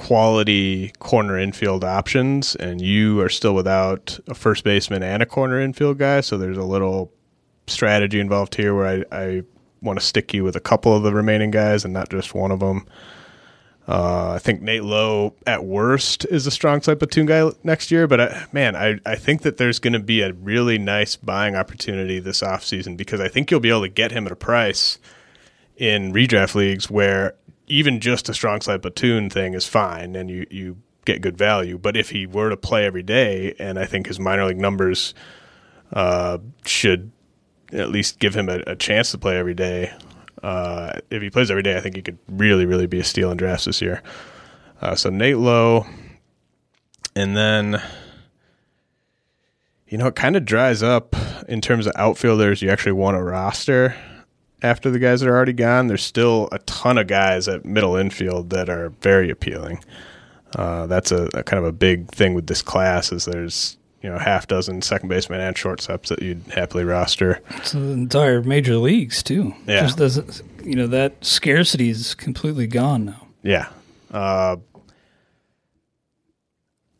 [0.00, 5.60] quality corner infield options, and you are still without a first baseman and a corner
[5.60, 6.22] infield guy.
[6.22, 7.12] So there's a little
[7.66, 9.42] strategy involved here where I, I
[9.82, 12.50] want to stick you with a couple of the remaining guys and not just one
[12.50, 12.86] of them.
[13.86, 18.06] Uh, I think Nate Lowe at worst is a strong side platoon guy next year,
[18.06, 21.56] but I, man, I, I think that there's going to be a really nice buying
[21.56, 24.98] opportunity this offseason because I think you'll be able to get him at a price
[25.76, 27.34] in redraft leagues where
[27.70, 31.78] even just a strong side platoon thing is fine and you, you get good value.
[31.78, 35.14] But if he were to play every day, and I think his minor league numbers
[35.92, 37.12] uh, should
[37.72, 39.92] at least give him a, a chance to play every day.
[40.42, 43.30] Uh, if he plays every day, I think he could really, really be a steal
[43.30, 44.02] in drafts this year.
[44.80, 45.86] Uh, so Nate Lowe,
[47.14, 47.80] and then
[49.86, 51.14] you know it kind of dries up
[51.48, 53.94] in terms of outfielders you actually want to roster
[54.62, 55.86] after the guys that are already gone.
[55.86, 59.82] There's still a ton of guys at middle infield that are very appealing.
[60.56, 64.10] Uh, that's a, a kind of a big thing with this class is there's you
[64.10, 67.40] know half dozen second basemen and shortstops that you'd happily roster.
[67.50, 69.54] It's the entire major leagues too.
[69.66, 69.80] Yeah.
[69.82, 73.26] Just doesn't you know that scarcity is completely gone now.
[73.42, 73.68] Yeah.
[74.10, 74.56] Uh,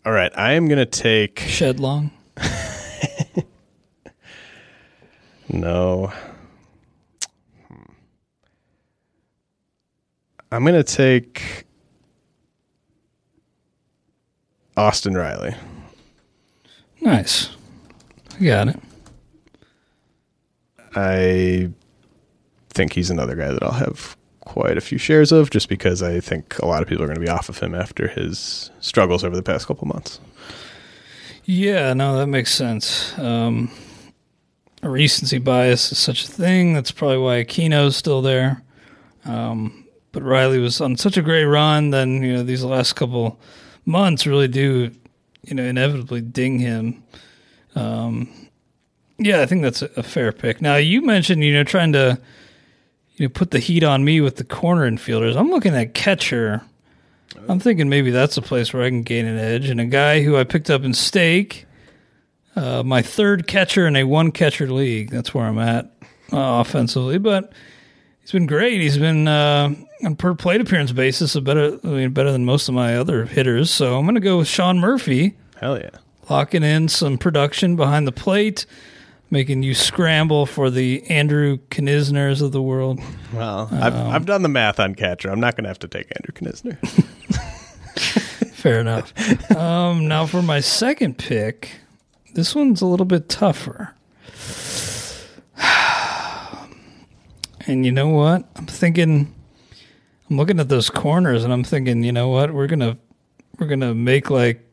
[0.06, 0.32] all right.
[0.36, 1.40] I am going to take.
[1.40, 2.12] Shed long.
[5.52, 6.12] No.
[10.52, 11.64] I'm going to take
[14.76, 15.54] Austin Riley.
[17.00, 17.50] Nice.
[18.38, 18.80] I got it.
[20.96, 21.70] I
[22.70, 26.18] think he's another guy that I'll have quite a few shares of just because I
[26.18, 29.22] think a lot of people are going to be off of him after his struggles
[29.22, 30.18] over the past couple months.
[31.44, 33.16] Yeah, no, that makes sense.
[33.18, 33.70] Um,
[34.82, 36.72] recency bias is such a thing.
[36.72, 38.62] That's probably why Aquino's still there.
[39.24, 39.79] Um,
[40.12, 41.90] but Riley was on such a great run.
[41.90, 43.40] Then you know these last couple
[43.84, 44.90] months really do,
[45.42, 47.02] you know, inevitably ding him.
[47.74, 48.32] Um,
[49.18, 50.60] yeah, I think that's a, fair pick.
[50.60, 52.18] Now you mentioned you know trying to
[53.16, 55.36] you know put the heat on me with the corner infielders.
[55.36, 56.62] I'm looking at catcher.
[57.48, 59.68] I'm thinking maybe that's a place where I can gain an edge.
[59.68, 61.66] And a guy who I picked up in stake,
[62.56, 65.10] uh, my third catcher in a one catcher league.
[65.10, 65.86] That's where I'm at
[66.32, 67.18] uh, offensively.
[67.18, 67.52] But
[68.20, 68.80] he's been great.
[68.80, 72.68] He's been uh, on per plate appearance basis a better, I mean, better than most
[72.68, 73.70] of my other hitters.
[73.70, 75.90] So I'm going to go with Sean Murphy, Hell yeah.
[76.28, 78.66] locking in some production behind the plate,
[79.30, 83.00] making you scramble for the Andrew Knizners of the world.
[83.32, 85.30] Well, I've, I've done the math on catcher.
[85.30, 86.78] I'm not going to have to take Andrew Knizner.
[88.54, 89.12] Fair enough.
[89.56, 91.76] Um, now for my second pick,
[92.34, 93.94] this one's a little bit tougher.
[97.66, 98.46] And you know what?
[98.56, 99.32] I'm thinking
[100.30, 102.54] I'm looking at those corners and I'm thinking, you know what?
[102.54, 102.96] We're to
[103.58, 104.64] we're to make like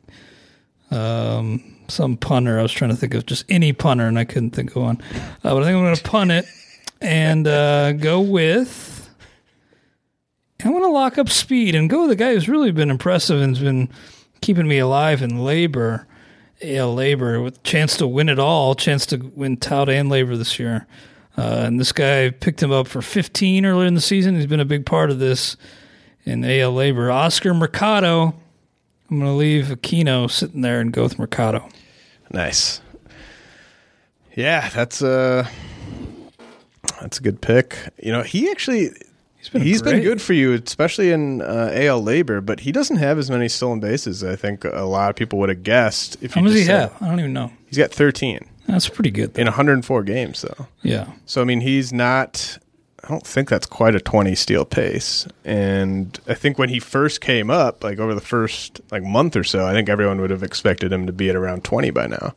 [0.92, 2.60] um some punter.
[2.60, 5.02] I was trying to think of just any punter and I couldn't think of one.
[5.44, 6.46] Uh, but I think I'm to punt it
[7.02, 8.98] and uh, go with
[10.64, 13.42] I want to lock up speed and go with the guy who's really been impressive
[13.42, 13.90] and's been
[14.42, 16.06] keeping me alive in LABR,
[16.62, 20.60] AL LABR, with chance to win it all, chance to win tout and LABR this
[20.60, 20.88] year.
[21.38, 24.36] Uh, and this guy picked him up for 15 earlier in the season.
[24.36, 25.56] He's been a big part of this
[26.26, 27.14] in AL LABR.
[27.14, 28.34] Oscar Mercado.
[29.10, 31.70] I'm going to leave Aquino sitting there and go with Mercado.
[32.32, 32.82] nice.
[34.36, 35.50] Yeah, that's a
[37.02, 37.76] that's a good pick.
[38.02, 38.92] You know, he actually
[39.38, 42.46] He's been he's been good for you, especially in uh, AL LABR.
[42.46, 44.24] But he doesn't have as many stolen bases.
[44.24, 46.18] I think a lot of people would have guessed.
[46.22, 47.02] If How you does he said- have?
[47.02, 47.52] I don't even know.
[47.68, 49.34] He's got 13 That's pretty good.
[49.34, 49.42] Though.
[49.42, 50.68] in 104 games, though.
[50.84, 51.12] Yeah.
[51.26, 52.58] So I mean, he's not.
[53.04, 55.28] I don't think that's quite a 20 steal pace.
[55.46, 59.44] And I think when he first came up, like over the first like month or
[59.46, 62.34] so, I think everyone would have expected him to be at around 20 by now.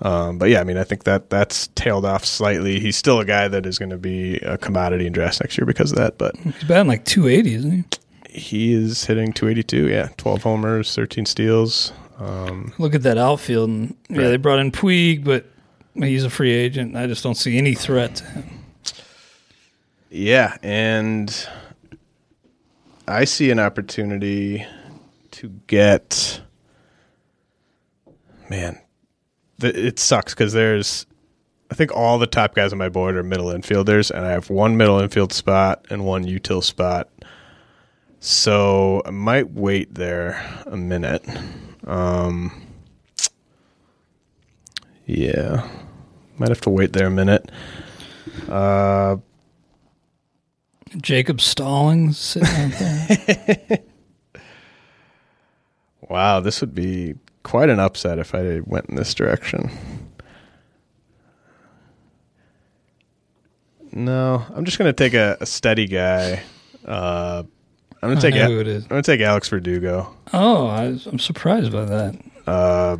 [0.00, 2.80] Um, but yeah, I mean, I think that that's tailed off slightly.
[2.80, 5.66] He's still a guy that is going to be a commodity in drafts next year
[5.66, 6.18] because of that.
[6.18, 7.84] But He's batting like 280, isn't he?
[8.40, 9.88] he is hitting 282.
[9.88, 11.92] Yeah, 12 homers, 13 steals.
[12.18, 13.68] Um, Look at that outfield.
[13.70, 14.28] And, yeah, Right.
[14.28, 15.46] they brought in Puig, but
[15.94, 16.96] he's a free agent.
[16.96, 18.44] I just don't see any threat to him.
[20.10, 21.34] yeah, and
[23.08, 24.64] I see an opportunity
[25.32, 26.40] to get.
[28.48, 28.78] Man,
[29.58, 31.06] the, it sucks because there's.
[31.70, 34.50] I think all the top guys on my board are middle infielders, and I have
[34.50, 37.08] one middle infield spot and one util spot.
[38.20, 41.26] So I might wait there a minute.
[41.86, 42.62] Um,
[45.06, 45.68] yeah,
[46.38, 47.50] might have to wait there a minute.
[48.48, 49.16] Uh,
[50.96, 53.78] Jacob Stallings sitting out there.
[56.08, 59.70] wow, this would be quite an upset if I went in this direction.
[63.92, 66.42] No, I'm just going to take a, a steady guy.
[66.84, 67.44] Uh,
[68.04, 68.84] I'm going I to take Al- who it is.
[68.84, 70.14] I'm to take Alex Verdugo.
[70.32, 72.14] oh, I, I'm surprised by that.
[72.46, 72.96] Uh,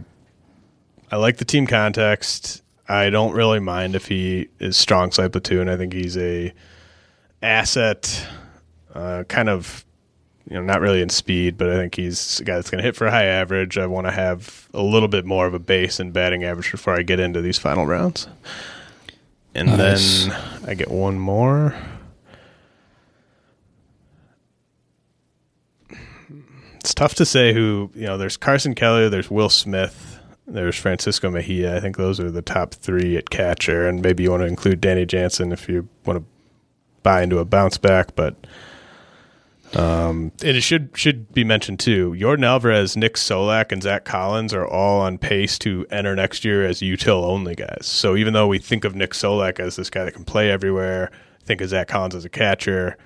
[1.12, 2.62] I like the team context.
[2.88, 5.68] I don't really mind if he is strong side platoon.
[5.68, 6.52] I think he's a
[7.42, 8.26] asset,
[8.94, 9.84] uh, kind of,
[10.48, 12.84] you know, not really in speed, but I think he's a guy that's going to
[12.84, 13.78] hit for a high average.
[13.78, 16.94] I want to have a little bit more of a base and batting average before
[16.98, 18.26] I get into these final rounds.
[19.54, 20.26] And Nice.
[20.26, 20.36] then
[20.66, 21.74] I get one more.
[26.84, 31.30] It's tough to say who, you know, there's Carson Kelly, there's Will Smith, there's Francisco
[31.30, 31.74] Mejia.
[31.74, 33.88] I think those are the top three at catcher.
[33.88, 36.24] And maybe you want to include Danny Jansen if you want to
[37.02, 38.14] buy into a bounce back.
[38.14, 38.36] But
[39.74, 42.10] um, and it should should be mentioned too.
[42.18, 46.66] Yordan Alvarez, Nick Solak, and Zach Collins are all on pace to enter next year
[46.66, 47.86] as util only guys.
[47.86, 51.10] So even though we think of Nick Solak as this guy that can play everywhere,
[51.44, 52.98] think of Zach Collins as a catcher.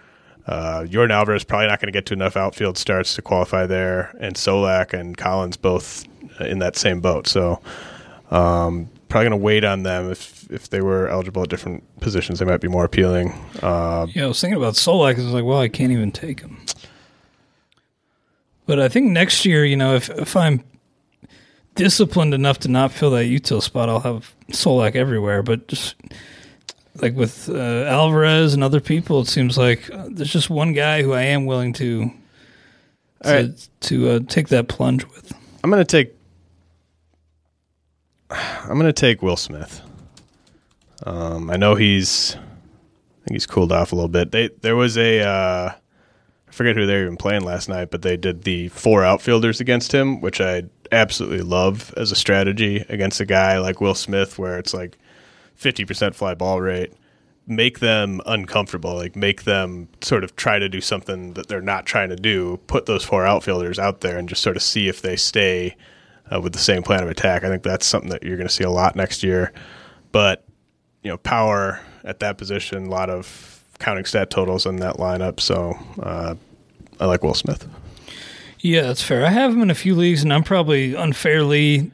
[0.48, 4.14] Uh, Yordan Alvarez probably not going to get to enough outfield starts to qualify there,
[4.18, 6.06] and Solak and Collins both
[6.40, 7.26] in that same boat.
[7.26, 7.60] So
[8.30, 12.38] um, probably going to wait on them if if they were eligible at different positions,
[12.38, 13.32] they might be more appealing.
[13.62, 15.14] Uh, Yeah, I was thinking about Solak.
[15.18, 16.56] I was like, well, I can't even take him.
[18.64, 20.62] But I think next year, you know, if if I'm
[21.74, 25.42] disciplined enough to not fill that util spot, I'll have Solak everywhere.
[25.42, 25.94] But just
[27.00, 31.02] like with uh, Alvarez and other people, it seems like uh, there's just one guy
[31.02, 32.10] who I am willing to
[33.22, 33.68] to, right.
[33.80, 35.32] to uh, take that plunge with.
[35.62, 36.14] I'm going to take.
[38.30, 39.80] I'm to take Will Smith.
[41.04, 42.36] Um, I know he's.
[42.36, 44.30] I think he's cooled off a little bit.
[44.30, 45.20] They there was a.
[45.20, 45.72] Uh,
[46.48, 49.60] I forget who they were even playing last night, but they did the four outfielders
[49.60, 54.38] against him, which I absolutely love as a strategy against a guy like Will Smith,
[54.38, 54.98] where it's like
[55.60, 56.92] 50% fly ball rate.
[57.46, 61.86] Make them uncomfortable, like make them sort of try to do something that they're not
[61.86, 62.58] trying to do.
[62.66, 65.74] Put those four outfielders out there and just sort of see if they stay
[66.30, 67.44] uh, with the same plan of attack.
[67.44, 69.52] I think that's something that you're going to see a lot next year.
[70.12, 70.44] But
[71.02, 75.40] you know, power at that position, a lot of counting stat totals in that lineup.
[75.40, 76.34] So uh,
[77.00, 77.66] I like Will Smith.
[78.60, 79.24] Yeah, that's fair.
[79.24, 81.92] I have him in a few leagues, and I'm probably unfairly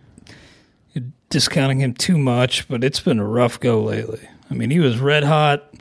[1.30, 4.28] discounting him too much, but it's been a rough go lately.
[4.50, 5.74] I mean, he was red hot.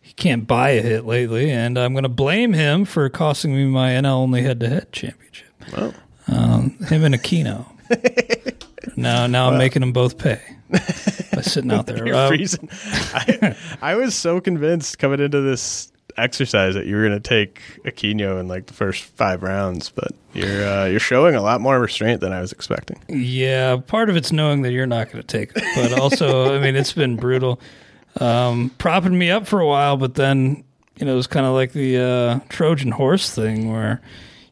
[0.00, 3.66] He can't buy a hit lately, and I'm going to blame him for costing me
[3.66, 5.48] my NL only head to head championship.
[5.72, 5.94] Well.
[6.28, 7.66] Um, him and Aquino.
[8.96, 10.40] now, now I'm making them both pay
[10.70, 12.14] by sitting out there.
[12.14, 12.68] Uh, freezing.
[12.72, 17.60] I, I was so convinced coming into this exercise that you were going to take
[17.84, 21.78] Aquino in like the first five rounds, but you're uh, you're showing a lot more
[21.78, 23.02] restraint than I was expecting.
[23.08, 26.60] Yeah, part of it's knowing that you're not going to take it, but also, I
[26.60, 27.60] mean, it's been brutal,
[28.20, 30.64] um, propping me up for a while, but then
[30.96, 34.00] you know it was kind of like the uh, Trojan horse thing where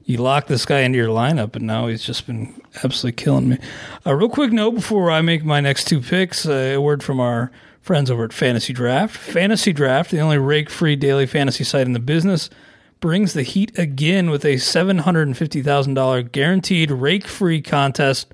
[0.04, 3.58] you lock this guy into your lineup, and now he's just been absolutely killing me.
[4.04, 7.20] A real quick note before I make my next two picks: uh, a word from
[7.20, 9.16] our friends over at Fantasy Draft.
[9.16, 12.50] Fantasy Draft, the only rake-free daily fantasy site in the business
[13.00, 18.32] brings the heat again with a $750,000 guaranteed rake free contest.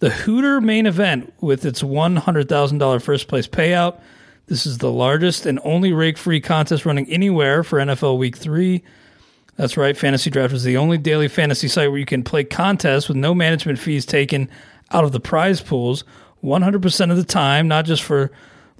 [0.00, 4.00] The Hooter main event with its $100,000 first place payout.
[4.46, 8.82] This is the largest and only rake free contest running anywhere for NFL Week 3.
[9.56, 13.06] That's right, Fantasy Draft is the only daily fantasy site where you can play contests
[13.06, 14.50] with no management fees taken
[14.90, 16.02] out of the prize pools
[16.42, 18.32] 100% of the time, not just for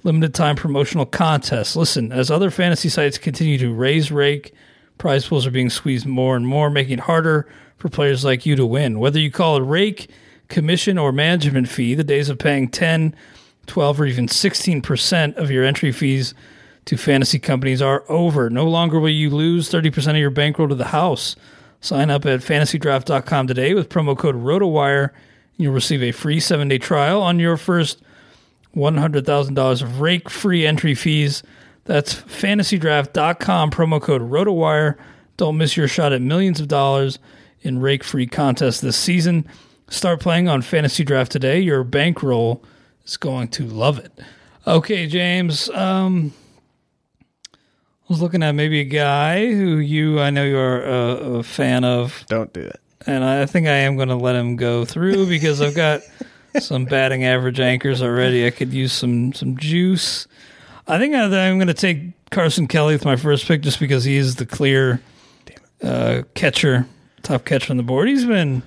[0.03, 1.75] limited time promotional contests.
[1.75, 4.53] Listen, as other fantasy sites continue to raise rake,
[4.97, 7.47] prize pools are being squeezed more and more, making it harder
[7.77, 8.99] for players like you to win.
[8.99, 10.09] Whether you call it rake,
[10.49, 13.15] commission, or management fee, the days of paying 10,
[13.65, 16.33] 12, or even 16% of your entry fees
[16.85, 18.49] to fantasy companies are over.
[18.49, 21.35] No longer will you lose 30% of your bankroll to the house.
[21.79, 25.03] Sign up at fantasydraft.com today with promo code ROTOWIRE.
[25.03, 25.11] And
[25.57, 28.01] you'll receive a free seven day trial on your first
[28.75, 31.43] $100,000 of rake free entry fees.
[31.85, 34.97] That's fantasydraft.com, promo code ROTOWIRE.
[35.37, 37.19] Don't miss your shot at millions of dollars
[37.61, 39.45] in rake free contests this season.
[39.89, 41.59] Start playing on Fantasy Draft today.
[41.59, 42.63] Your bankroll
[43.05, 44.11] is going to love it.
[44.65, 45.69] Okay, James.
[45.71, 46.33] Um,
[47.53, 47.57] I
[48.09, 51.09] was looking at maybe a guy who you, I know you're a,
[51.39, 52.79] a fan of, Don't do it.
[53.05, 56.01] and I think I am going to let him go through because I've got
[56.59, 58.45] some batting average anchors already.
[58.45, 60.27] I could use some some juice.
[60.87, 64.03] I think I, I'm going to take Carson Kelly with my first pick just because
[64.03, 65.01] he is the clear
[65.81, 66.87] uh, catcher,
[67.21, 68.09] top catcher on the board.
[68.09, 68.63] He's been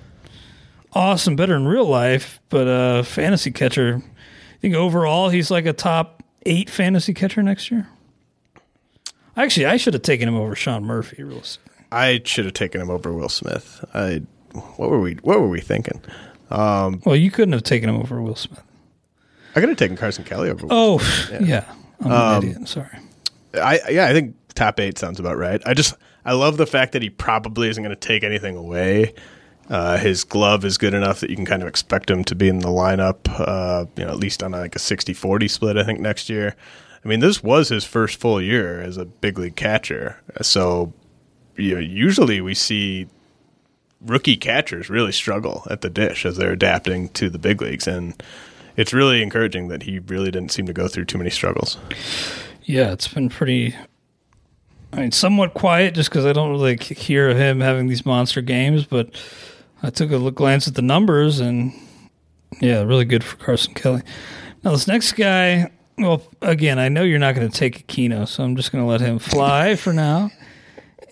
[0.93, 4.01] awesome, better in real life, but uh, fantasy catcher.
[4.03, 7.87] I think overall he's like a top eight fantasy catcher next year.
[9.35, 11.21] Actually, I should have taken him over Sean Murphy.
[11.21, 11.43] Real
[11.91, 13.85] I should have taken him over Will Smith.
[13.93, 14.23] I
[14.77, 16.01] what were we what were we thinking?
[16.49, 18.61] Well, you couldn't have taken him over Will Smith.
[19.55, 20.67] I could have taken Carson Kelly over.
[20.67, 21.65] Will Oh, yeah.
[22.01, 22.11] I'm
[22.43, 22.67] an idiot.
[22.67, 22.99] Sorry.
[23.55, 25.61] I yeah, I think top eight sounds about right.
[25.65, 25.95] I just
[26.25, 29.13] I love the fact that he probably isn't going to take anything away.
[29.69, 32.47] Uh, his glove is good enough that you can kind of expect him to be
[32.47, 35.75] in the lineup, uh, you know, at least on like a 60-40 split.
[35.77, 36.55] I think next year.
[37.03, 40.93] I mean, this was his first full year as a big league catcher, so
[41.57, 43.07] you know, usually we see
[44.01, 48.21] rookie catchers really struggle at the dish as they're adapting to the big leagues, and
[48.75, 51.77] it's really encouraging that he really didn't seem to go through too many struggles.
[52.63, 53.75] Yeah, it's been pretty.
[54.93, 58.41] I mean, somewhat quiet just because I don't really hear of him having these monster
[58.41, 58.85] games.
[58.85, 59.09] But
[59.83, 61.73] I took a look, glance at the numbers, and
[62.61, 64.01] yeah, really good for Carson Kelly.
[64.63, 68.43] Now this next guy, well, again, I know you're not going to take Aquino, so
[68.43, 70.29] I'm just going to let him fly for now.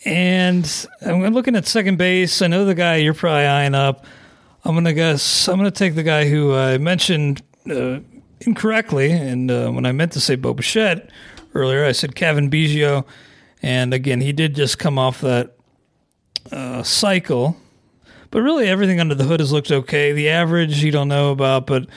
[0.05, 2.41] And I'm looking at second base.
[2.43, 4.05] I know the guy you're probably eyeing up.
[4.63, 5.47] I'm going to guess.
[5.47, 7.99] I'm going to take the guy who I mentioned uh,
[8.39, 11.09] incorrectly, and uh, when I meant to say Bo Bichette
[11.55, 13.05] earlier, I said Cavan Biggio,
[13.61, 15.55] and again, he did just come off that
[16.51, 17.57] uh, cycle.
[18.29, 20.11] But really, everything under the hood has looked okay.
[20.11, 21.87] The average you don't know about, but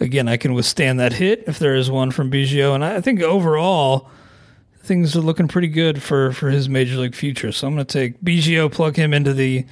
[0.00, 3.20] again, I can withstand that hit if there is one from Biggio, and I think
[3.20, 4.10] overall
[4.82, 7.52] things are looking pretty good for for his major league future.
[7.52, 9.64] So I'm going to take Biggio, plug him into the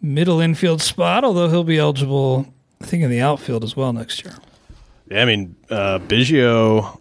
[0.00, 4.24] middle infield spot, although he'll be eligible, I think, in the outfield as well next
[4.24, 4.34] year.
[5.10, 6.98] Yeah, I mean, uh, Biggio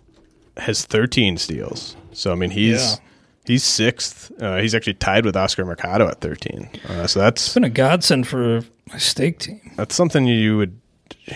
[0.57, 1.95] has 13 steals.
[2.11, 2.95] So I mean, he's Yeah.
[3.45, 4.31] he's sixth.
[4.41, 6.69] Uh, he's actually tied with Oscar Mercado at 13.
[6.87, 8.61] Uh, so that's It's been a godsend for
[8.91, 9.61] my stake team.
[9.77, 10.77] that's something you would,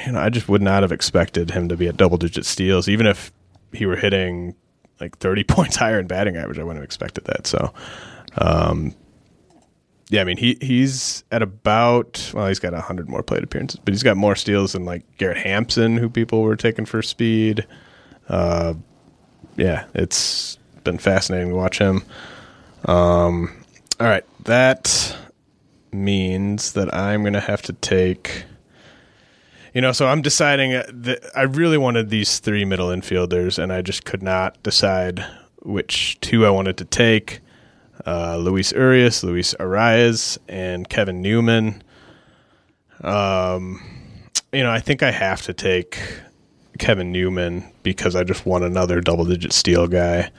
[0.05, 2.89] you know, I just would not have expected him to be at double digit steals,
[2.89, 3.31] even if
[3.71, 4.53] he were hitting
[4.99, 6.59] like 30 points higher in batting average.
[6.59, 7.47] I wouldn't have expected that.
[7.47, 7.73] So,
[8.37, 8.95] um,
[10.09, 13.93] yeah, I mean, he he's at about well, he's got hundred more plate appearances, but
[13.93, 17.65] he's got more steals than like Garrett Hampson, who people were taking for speed.
[18.29, 18.75] Uh,
[19.55, 22.03] yeah, it's been fascinating to watch him.
[22.85, 23.51] Um,
[23.99, 25.17] all right, that
[25.91, 28.45] means that I'm to have to take.
[29.76, 33.73] You know, so I'm deciding uh, that I really wanted these three middle infielders, and
[33.73, 35.26] I just could not decide
[35.63, 37.41] which two I wanted to take.
[38.07, 41.84] Uh, Luis Urias, Luis Arraez, and Kevin Newman.
[43.01, 43.84] Um,
[44.53, 45.99] you know, I think I have to take
[46.80, 50.32] Kevin Newman because I just want another double-digit steal guy.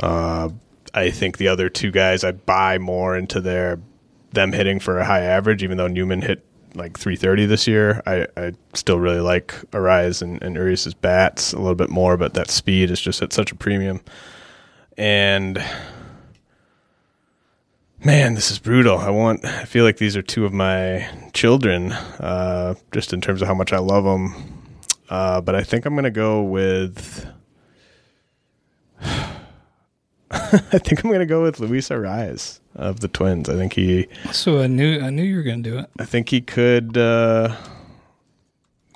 [0.00, 0.48] Uh,
[0.94, 3.78] I think the other two guys I buy more into their
[4.32, 8.02] them hitting for a high average, even though Newman hit like 330 this year.
[8.06, 12.34] I, I still really like Arraez and, and Urias's bats a little bit more, but
[12.34, 14.00] that speed is just at such a premium.
[14.96, 15.62] And
[18.04, 18.98] man, this is brutal.
[18.98, 19.44] I want.
[19.44, 23.54] I feel like these are two of my children, uh, just in terms of how
[23.54, 24.34] much I love them.
[25.08, 27.26] Uh, but I think I'm gonna go with.
[30.72, 33.48] I think I'm gonna go with Luis Arraez of the Twins.
[33.48, 34.08] I think he.
[34.32, 35.90] So I knew I knew you were going to do it.
[35.98, 37.54] I think he could uh,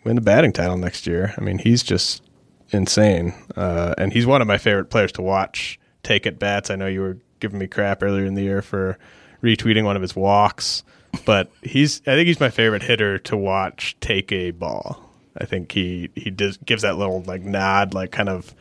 [0.05, 1.35] win the batting title next year.
[1.39, 2.23] I mean, he's just
[2.71, 6.71] insane, uh, and he's one of my favorite players to watch take at bats.
[6.71, 8.99] I know you were giving me crap earlier in the year for
[9.43, 10.83] retweeting one of his walks,
[11.25, 12.01] but he's.
[12.01, 15.05] I think he's my favorite hitter to watch take a ball.
[15.37, 18.55] I think he he does gives that little like nod, like kind of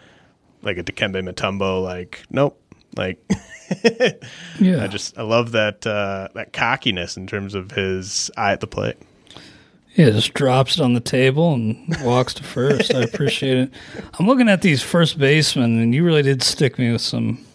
[0.62, 2.62] like a Dikembe Mutombo, like nope,
[2.98, 3.20] like.
[4.62, 4.82] Yeah.
[4.82, 8.68] I just I love that uh, that cockiness in terms of his eye at the
[8.68, 8.96] plate.
[9.96, 12.94] Yeah, just drops it on the table and walks to first.
[12.96, 13.72] I appreciate it.
[14.18, 17.46] I'm looking at these first basemen, and you really did stick me with some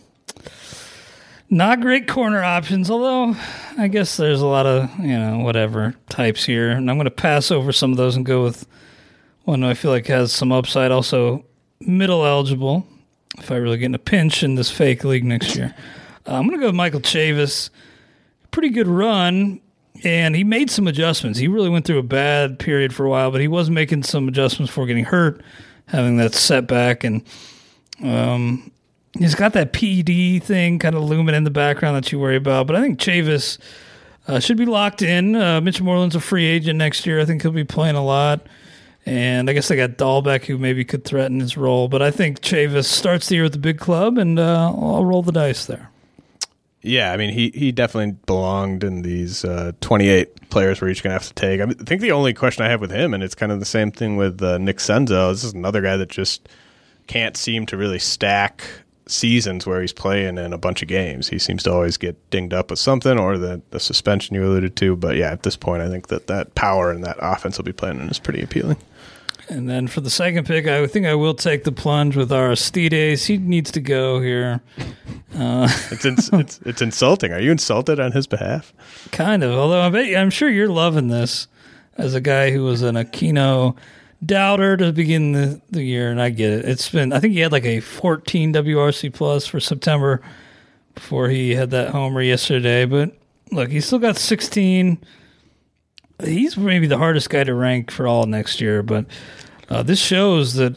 [1.49, 3.37] Not great corner options, although
[3.79, 6.71] I guess there's a lot of, you know, whatever types here.
[6.71, 8.67] And I'm going to pass over some of those and go with
[9.45, 10.91] one I feel like has some upside.
[10.91, 11.45] Also,
[11.81, 12.87] middle eligible
[13.39, 15.75] if I really get in a pinch in this fake league next year.
[16.27, 17.71] Uh, I'm going to go with Michael Chavis.
[18.51, 19.61] Pretty good run,
[20.05, 21.39] and he made some adjustments.
[21.39, 24.29] He really went through a bad period for a while, but he was making some
[24.29, 25.43] adjustments before getting hurt,
[25.87, 27.23] having that setback, and
[28.03, 28.71] um,
[29.19, 32.67] he's got that PED thing kind of looming in the background that you worry about.
[32.67, 33.59] But I think Chavis
[34.29, 35.35] uh, should be locked in.
[35.35, 37.21] Uh, Mitch Moreland's a free agent next year.
[37.21, 38.47] I think he'll be playing a lot.
[39.05, 41.89] And I guess they got Dalbec, who maybe could threaten his role.
[41.89, 45.23] But I think Chavis starts the year with the big club, and uh, I'll roll
[45.23, 45.91] the dice there.
[46.83, 51.11] Yeah, I mean, he, he definitely belonged in these uh, 28 players we're each going
[51.11, 51.61] to have to take.
[51.61, 53.61] I, mean, I think the only question I have with him, and it's kind of
[53.61, 56.49] the same thing with uh, Nick Senzel, this is another guy that just
[57.07, 58.65] can't seem to really stack
[59.07, 61.29] seasons where he's playing in a bunch of games.
[61.29, 64.75] He seems to always get dinged up with something or the, the suspension you alluded
[64.77, 64.97] to.
[64.97, 67.73] But yeah, at this point, I think that that power and that offense will be
[67.73, 68.79] playing in is pretty appealing.
[69.49, 73.27] And then for the second pick, I think I will take the plunge with Aristides.
[73.27, 74.61] He needs to go here.
[75.37, 77.33] Uh, it's, ins- it's it's insulting.
[77.33, 78.73] Are you insulted on his behalf?
[79.11, 79.53] Kind of.
[79.53, 81.49] Although I bet I'm sure you're loving this
[81.99, 83.77] as a guy who was an Aquino
[84.25, 86.65] doubter to begin the, the year, and I get it.
[86.65, 90.23] It's been I think he had like a 14 WRC plus for September
[90.95, 92.85] before he had that homer yesterday.
[92.85, 93.17] But
[93.51, 94.99] look, he's still got 16
[96.25, 99.07] he's maybe the hardest guy to rank for all next year, but
[99.69, 100.77] uh, this shows that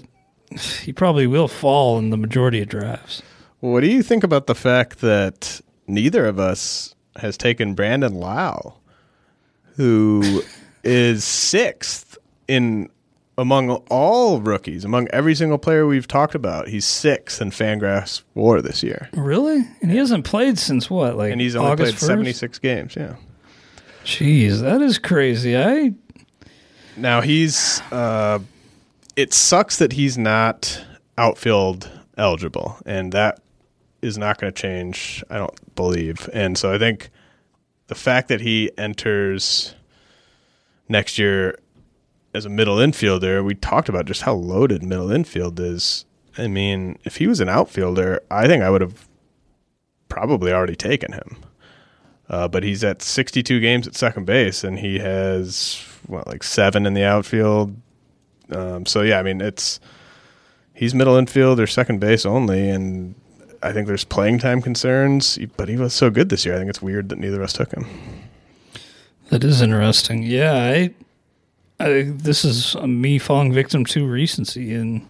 [0.81, 3.21] he probably will fall in the majority of drafts.
[3.59, 8.75] what do you think about the fact that neither of us has taken Brandon Lowe,
[9.75, 10.43] who
[10.83, 12.17] is sixth
[12.47, 12.89] in
[13.37, 16.67] among all rookies, among every single player we've talked about?
[16.67, 19.09] He's sixth in Fangraphs WAR this year.
[19.13, 19.65] Really?
[19.81, 21.17] And he hasn't played since what?
[21.17, 22.95] Like and he's only August played 76 games.
[22.95, 23.15] Yeah.
[24.05, 25.57] Jeez, that is crazy.
[25.57, 25.93] I
[26.95, 27.81] now he's.
[27.91, 28.39] Uh,
[29.15, 30.85] it sucks that he's not
[31.17, 33.39] outfield eligible, and that
[34.01, 35.23] is not going to change.
[35.29, 37.09] I don't believe, and so I think
[37.87, 39.73] the fact that he enters
[40.87, 41.57] next year
[42.35, 46.05] as a middle infielder, we talked about just how loaded middle infield is.
[46.37, 49.07] I mean, if he was an outfielder, I think I would have
[50.09, 51.37] probably already taken him.
[52.29, 56.85] Uh, but he's at 62 games at second base, and he has what like seven
[56.85, 57.75] in the outfield.
[58.51, 59.79] Um, so yeah, I mean it's
[60.73, 63.15] he's middle infield or second base only, and
[63.61, 65.37] I think there's playing time concerns.
[65.57, 66.55] But he was so good this year.
[66.55, 67.85] I think it's weird that neither of us took him.
[69.29, 70.23] That is interesting.
[70.23, 70.93] Yeah, I,
[71.79, 75.07] I this is me falling victim to recency, and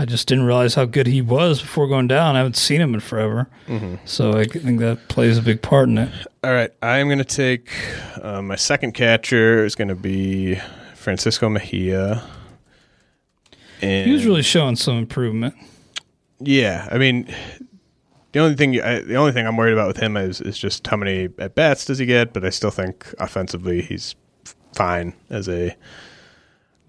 [0.00, 2.34] I just didn't realize how good he was before going down.
[2.34, 3.96] I haven't seen him in forever, mm-hmm.
[4.06, 6.10] so I think that plays a big part in it.
[6.42, 7.70] All right, I'm going to take
[8.22, 10.58] uh, my second catcher is going to be
[10.94, 12.24] Francisco Mejia.
[13.82, 15.54] And he was really showing some improvement.
[16.38, 17.28] Yeah, I mean,
[18.32, 20.86] the only thing I, the only thing I'm worried about with him is is just
[20.86, 22.32] how many at bats does he get.
[22.32, 24.14] But I still think offensively he's
[24.74, 25.76] fine as a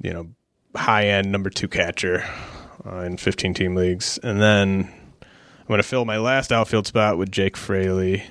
[0.02, 0.30] you know
[0.78, 2.24] high end number two catcher
[2.86, 4.20] uh, in 15 team leagues.
[4.24, 8.24] And then I'm going to fill my last outfield spot with Jake Fraley,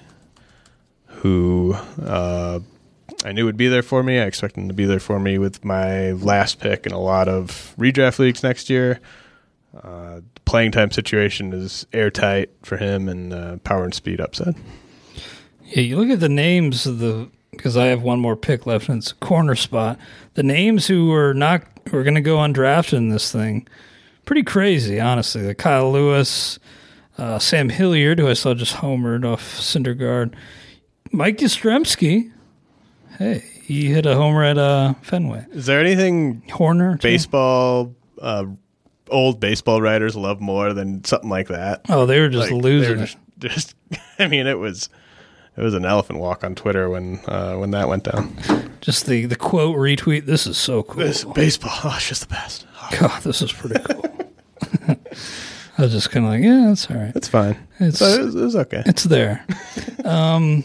[1.06, 2.60] who uh,
[3.24, 4.18] I knew would be there for me.
[4.18, 7.28] I expect him to be there for me with my last pick in a lot
[7.28, 9.00] of redraft leagues next year.
[9.82, 14.56] Uh, playing time situation is airtight for him, and uh, power and speed upside.
[15.64, 18.88] Yeah, you look at the names of the because I have one more pick left,
[18.88, 19.98] and it's a corner spot.
[20.34, 23.68] The names who are not who are going to go undrafted in this thing
[24.30, 25.42] pretty crazy, honestly.
[25.42, 26.60] The Kyle Lewis,
[27.18, 30.34] uh, Sam Hilliard, who I saw just homered off Syndergaard,
[31.10, 32.30] Mike Yastrzemski.
[33.18, 35.46] Hey, he hit a homer at uh, Fenway.
[35.50, 37.96] Is there anything Horner baseball?
[38.22, 38.44] Uh,
[39.08, 41.80] old baseball writers love more than something like that.
[41.88, 43.74] Oh, they were just like, losing were just, just,
[44.20, 44.90] I mean, it was
[45.56, 48.36] it was an elephant walk on Twitter when uh, when that went down.
[48.80, 50.26] Just the the quote retweet.
[50.26, 51.02] This is so cool.
[51.02, 51.72] This baseball.
[51.84, 52.66] Oh, it's just the best.
[52.80, 52.88] Oh.
[53.00, 54.06] God, this is pretty cool.
[55.78, 57.14] I was just kind of like, yeah, that's all right.
[57.16, 57.56] It's fine.
[57.78, 58.82] It's it was, it was okay.
[58.86, 59.44] It's there.
[60.04, 60.64] um,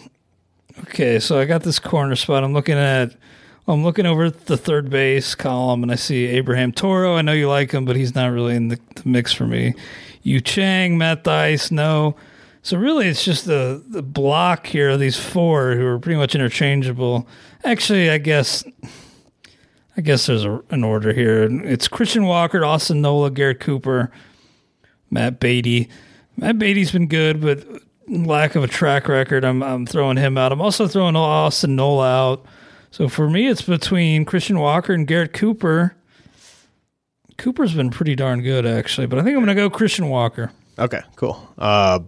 [0.81, 2.43] okay, so I got this corner spot.
[2.43, 3.15] I'm looking at.
[3.67, 7.15] I'm looking over at the third base column and I see Abraham Toro.
[7.15, 9.73] I know you like him, but he's not really in the, the mix for me.
[10.21, 12.15] Yu Chang, Matt Thaiss, no.
[12.65, 16.33] So really, it's just the the block here of these four who are pretty much
[16.33, 17.27] interchangeable.
[17.63, 18.63] Actually, I guess
[19.95, 21.43] I guess there's a, an order here.
[21.63, 24.09] It's Christian Walker, Austin Nola, Garrett Cooper,
[25.11, 25.89] Matt Beatty.
[26.37, 27.63] Matt Beatty's been good, but
[28.07, 30.51] lack of a track record, I'm I'm throwing him out.
[30.51, 32.45] I'm also throwing Austin Nola out.
[32.89, 35.95] So for me, it's between Christian Walker and Garrett Cooper.
[37.37, 40.51] Cooper's been pretty darn good actually, but I think I'm going to go Christian Walker.
[40.79, 41.47] Okay, cool.
[41.59, 41.99] Uh,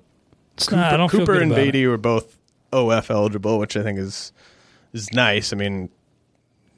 [0.65, 1.65] Cooper, don't Cooper and about it.
[1.65, 2.37] Beatty were both
[2.71, 4.31] OF eligible, which I think is
[4.93, 5.53] is nice.
[5.53, 5.89] I mean,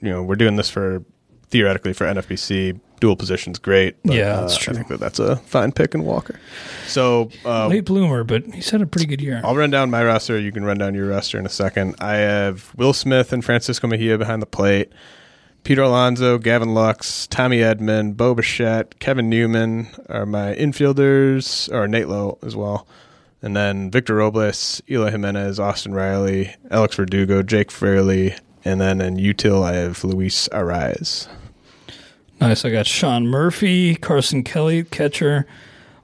[0.01, 1.03] you know, we're doing this for
[1.49, 3.95] theoretically for NFBC dual positions, great.
[4.03, 4.73] But, Yeah, that's uh, true.
[4.73, 6.39] I think that that's a fine pick in Walker.
[6.87, 9.41] So uh, Late bloomer, but he's had a pretty good year.
[9.43, 10.37] I'll run down my roster.
[10.39, 11.95] You can run down your roster in a second.
[11.99, 14.91] I have Will Smith and Francisco Mejia behind the plate.
[15.63, 22.07] Peter Alonso, Gavin Lux, Tommy Edman, Bo Bichette, Kevin Newman are my infielders, or Nate
[22.07, 22.87] Lowe as well.
[23.41, 28.35] And then Victor Robles, Eloy Jimenez, Austin Riley, Alex Verdugo, Jake Fraley,
[28.65, 31.27] and then in util I have Luis Arraez.
[32.41, 32.65] Nice.
[32.65, 35.45] I got Sean Murphy, Carson Kelly, catcher,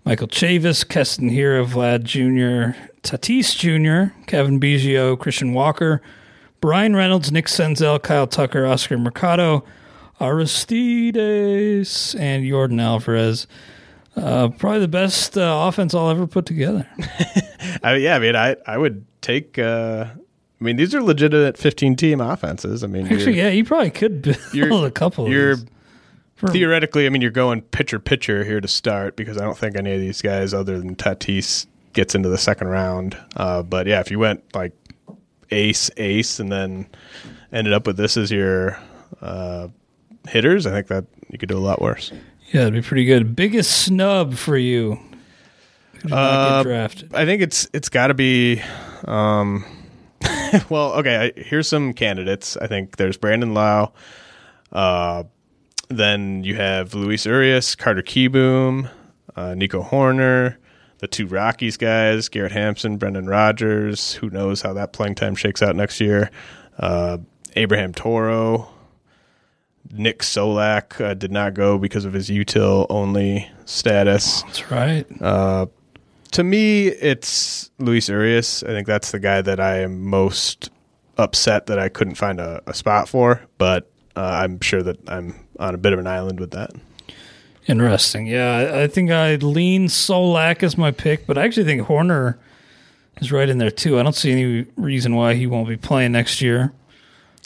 [0.06, 6.02] Michael Chavis, Keston Hiura, Vlad Jr., Tatis Jr., Cavan Biggio, Christian Walker,
[6.62, 9.64] Bryan Reynolds, Nick Senzel, Kyle Tucker, Oscar Mercado,
[10.20, 13.48] Aristides, and Yordan Alvarez.
[14.16, 16.88] Uh, probably the best uh, offense I'll ever put together.
[17.84, 19.60] I, yeah, I mean, I, I would take.
[19.60, 20.06] Uh,
[20.60, 22.84] I mean, these are legitimate 15 team offenses.
[22.84, 24.22] I mean, Actually, yeah, you probably could
[24.54, 25.58] build a couple you're.
[26.52, 29.94] Theoretically, I mean, you're going pitcher pitcher here to start because I don't think any
[29.94, 33.18] of these guys, other than Tatis, gets into the second round.
[33.38, 34.74] Uh, but yeah, if you went like
[35.52, 36.88] ace ace and then
[37.54, 38.78] ended up with this as your
[39.22, 39.70] uh,
[40.28, 42.12] hitters, I think that you could do a lot worse.
[42.56, 43.36] Yeah, it'd be pretty good.
[43.36, 44.98] Biggest snub for you?
[46.10, 47.14] Uh, drafted?
[47.14, 48.62] I think it's it's got to be.
[49.04, 49.66] Um,
[50.70, 51.34] well, okay.
[51.36, 52.56] I, here's some candidates.
[52.56, 53.92] I think there's Brandon Lowe.
[54.72, 55.24] Uh,
[55.90, 58.90] then you have Luis Urias, Carter Kieboom,
[59.36, 60.56] uh, Nico Hoerner,
[61.00, 64.14] the two Rockies guys, Garrett Hampson, Brendan Rodgers.
[64.14, 66.32] Who knows how that playing time shakes out next year?
[66.80, 67.18] Uh,
[67.58, 68.70] Abraham Toro,
[69.98, 75.06] Nick Solak uh, did not go because of his util only status That's right.
[76.32, 78.64] to me, it's Luis Urias.
[78.64, 80.70] I think that's the guy that I am most
[81.18, 83.42] upset that I couldn't find a, a spot for.
[83.58, 86.72] But uh, I'm sure that I'm on a bit of an island with that.
[87.68, 88.28] Interesting.
[88.28, 92.38] Yeah, I, I think I'd lean Solak as my pick, but I actually think Hoerner
[93.22, 94.00] is right in there too.
[94.00, 96.74] I don't see any reason why he won't be playing next year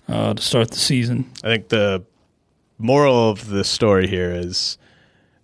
[0.08, 1.30] uh, to start the season.
[1.44, 2.04] I think the
[2.80, 4.78] moral of the story here is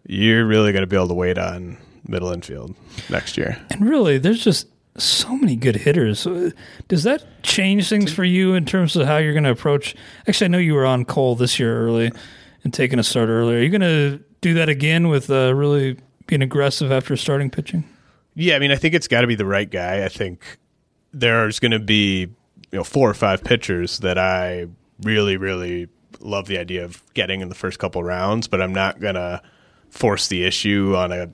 [0.07, 1.77] you're really going to be able to wait on
[2.07, 2.75] middle infield
[3.09, 3.61] next year.
[3.69, 4.67] And really, there's just
[4.97, 6.25] so many good hitters.
[6.25, 6.51] Uh,
[6.87, 9.95] Does that change things for you in terms of how you're going to approach?
[10.27, 12.11] Actually, I know you were on Cole this year early
[12.63, 13.57] and taking a start earlier.
[13.57, 17.83] Are you going to do that again with uh, really being aggressive after starting pitching?
[18.35, 20.03] Yeah, I mean, I think it's got to be the right guy.
[20.03, 20.43] I think
[21.13, 22.19] there's going to be
[22.71, 24.67] you know four or five pitchers that I
[25.01, 25.87] really, really
[26.19, 29.41] love the idea of getting in the first couple rounds, but I'm not going to
[29.89, 31.29] force the issue on a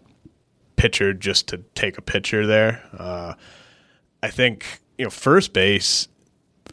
[0.75, 2.83] pitcher just to take a pitcher there.
[2.97, 3.33] Uh,
[4.23, 6.07] I think you know first base.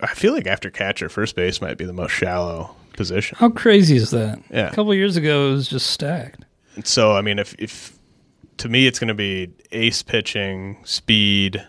[0.01, 3.37] I feel like after catcher, first base might be the most shallow position.
[3.39, 4.41] How crazy is that?
[4.51, 4.69] Yeah.
[4.69, 6.45] A couple years ago, it was just stacked.
[6.77, 7.99] And so, I mean, if, if
[8.59, 11.67] to me, it's going to be ace pitching, speed,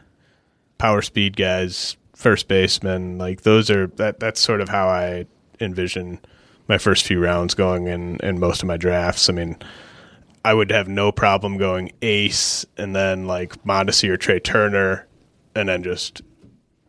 [0.78, 3.18] power speed guys, first baseman.
[3.18, 4.20] Like those are that.
[4.20, 5.26] That's sort of how I
[5.60, 6.20] envision
[6.68, 9.30] my first few rounds going in in most of my drafts.
[9.30, 9.58] I mean,
[10.46, 15.08] I would have no problem going ace and then like Mondesi or Trea Turner,
[15.56, 16.22] and then just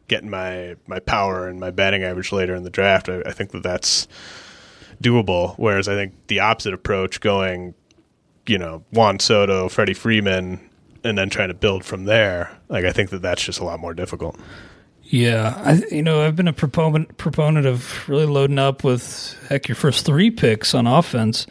[0.08, 3.08] getting my my power and my batting average later in the draft.
[3.08, 4.06] I, I think that that's
[5.02, 5.54] doable.
[5.56, 7.74] Whereas I think the opposite approach, going,
[8.46, 10.60] you know, Juan Soto, Freddie Freeman,
[11.04, 13.80] and then trying to build from there, like I think that that's just a lot
[13.80, 14.38] more difficult.
[15.10, 19.66] Yeah, I, you know, I've been a proponent proponent of really loading up with heck
[19.66, 21.48] your first three picks on offense,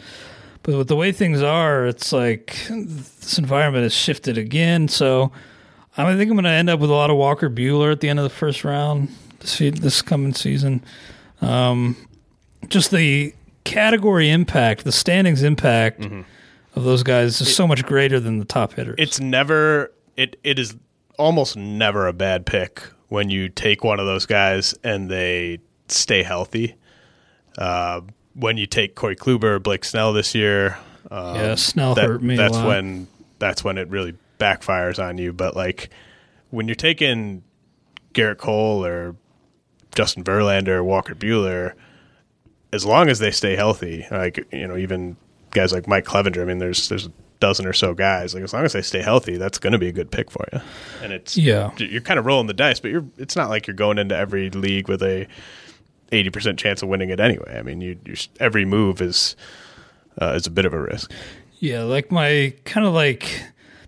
[0.64, 4.88] but with the way things are, it's like this environment has shifted again.
[4.88, 5.34] So
[5.98, 8.08] I think I'm going to end up with a lot of Walker Buehler at the
[8.08, 9.10] end of the first round
[9.42, 10.82] this this coming season.
[11.42, 11.98] Um,
[12.70, 13.34] just the
[13.66, 16.06] category impact, the standings impact
[16.76, 18.96] of those guys is so much greater than the top hitters.
[18.98, 20.78] It's never it it is
[21.18, 26.24] almost never a bad pick when you take one of those guys and they stay
[26.24, 26.76] healthy.
[27.58, 28.02] Uh,
[28.36, 30.78] when you take Corey Kluber, Blake Snell this year,
[31.12, 33.08] um, Yeah, Snell that- hurt me a That's when
[33.40, 35.34] that's when it really backfires on you.
[35.34, 35.90] But like
[36.50, 37.44] when you're taking
[38.14, 39.16] Gerrit Cole or
[39.96, 41.74] Justin Verlander or Walker Buehler,
[42.72, 45.18] as long as they stay healthy, like you know, even
[45.52, 46.42] guys like Mike Clevinger.
[46.42, 47.10] I mean, there's there's
[47.40, 48.34] dozen or so guys.
[48.34, 50.46] Like as long as they stay healthy, that's going to be a good pick for
[50.54, 50.60] you.
[51.02, 51.72] And it's Yeah.
[51.78, 54.50] you're kind of rolling the dice, but you're it's not like you're going into every
[54.50, 55.28] league with a
[56.12, 57.58] eighty percent chance of winning it anyway.
[57.58, 59.36] I mean, you you every move is
[60.22, 61.12] uh, is a bit of a risk.
[61.60, 63.42] Yeah, like my kind of like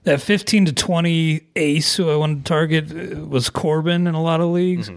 [0.03, 4.21] that 15 to 20 ace who I wanted to target uh, was Corbin in a
[4.21, 4.89] lot of leagues.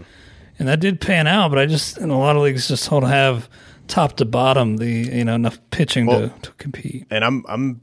[0.57, 3.03] And that did pan out, but I just, in a lot of leagues, just don't
[3.03, 3.49] have
[3.87, 7.05] top to bottom the, you know, enough pitching Well- to, to compete.
[7.11, 7.81] And I'm I'm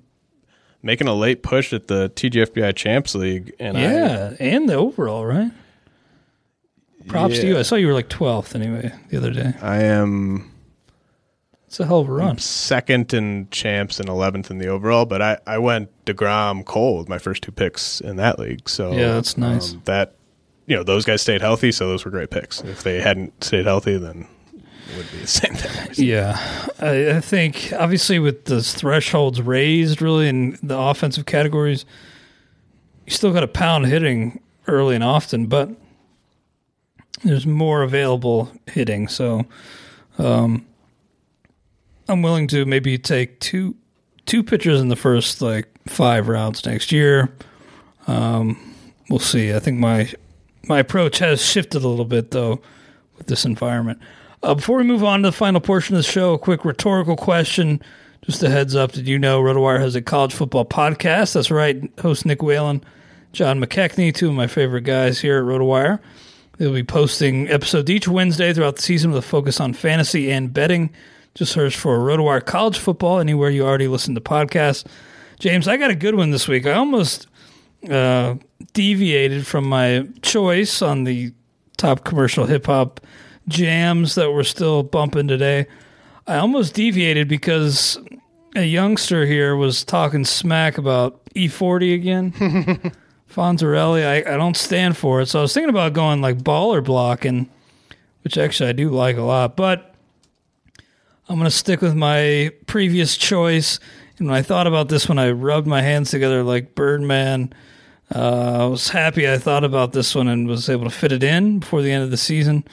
[0.83, 5.25] making a late push at the TGFBI Champs League, and I, Yeah, and the overall,
[5.25, 5.51] right?
[7.09, 7.59] Props to you.
[7.59, 9.55] I saw you were like 12th anyway the other day.
[9.61, 10.53] I am
[11.67, 12.39] It's a hell of a run.
[12.39, 17.09] second in champs and 11th in the overall, but I, I went DeGrom Cole with
[17.09, 18.69] my first two picks in that league.
[18.69, 19.73] So Yeah, that's nice.
[19.73, 20.15] um, that,
[20.67, 22.61] you know, those guys stayed healthy, so those were great picks.
[22.63, 24.29] If they hadn't stayed healthy, then
[24.97, 25.89] would be the same thing.
[25.95, 26.39] Yeah,
[26.81, 31.85] I, I think obviously with the thresholds raised, really in the offensive categories,
[33.07, 35.71] you still got a pound hitting early and often, but
[37.25, 39.09] there's more available hitting.
[39.09, 39.45] So,
[40.19, 40.67] um,
[42.09, 43.77] I'm willing to maybe take two
[44.27, 47.33] two pitchers in the first like five rounds next year.
[48.07, 48.75] Um,
[49.09, 49.53] we'll see.
[49.55, 50.13] I think my
[50.65, 52.61] my approach has shifted a little bit though
[53.19, 54.01] with this environment.
[54.43, 57.17] Uh, before we move on to the final portion of the show, a quick rhetorical
[57.17, 57.81] question.
[58.23, 61.35] Just a heads up: Did you know RotoWire has a college football podcast?
[61.35, 61.81] That's right.
[62.01, 62.83] Host Nick Whalen,
[63.33, 66.01] John McKechnie, two of my favorite guys here at RotoWire.
[66.59, 70.53] They'll be posting episodes each Wednesday throughout the season with a focus on fantasy and
[70.53, 70.91] betting.
[71.35, 74.85] Just search for RotoWire College Football anywhere you already listen to podcasts.
[75.39, 76.67] James, I got a good one this week.
[76.67, 77.27] I almost
[77.89, 78.35] uh,
[78.73, 81.33] deviated from my choice on the
[81.77, 83.01] top commercial hip hop
[83.49, 85.67] jams that we're still bumping today.
[86.27, 87.99] I almost deviated because
[88.55, 92.33] a youngster here was talking smack about E40 again.
[93.33, 95.27] Fonzarelli, I, I don't stand for it.
[95.27, 97.49] So I was thinking about going like baller blocking,
[98.23, 99.57] which actually I do like a lot.
[99.57, 99.95] But
[101.29, 103.81] I'm going to stick with my previous choice.
[104.19, 107.55] And when I thought about this one, I rubbed my hands together like Birdman.
[108.15, 111.23] Uh, I was happy I thought about this one and was able to fit it
[111.23, 112.65] in before the end of the season.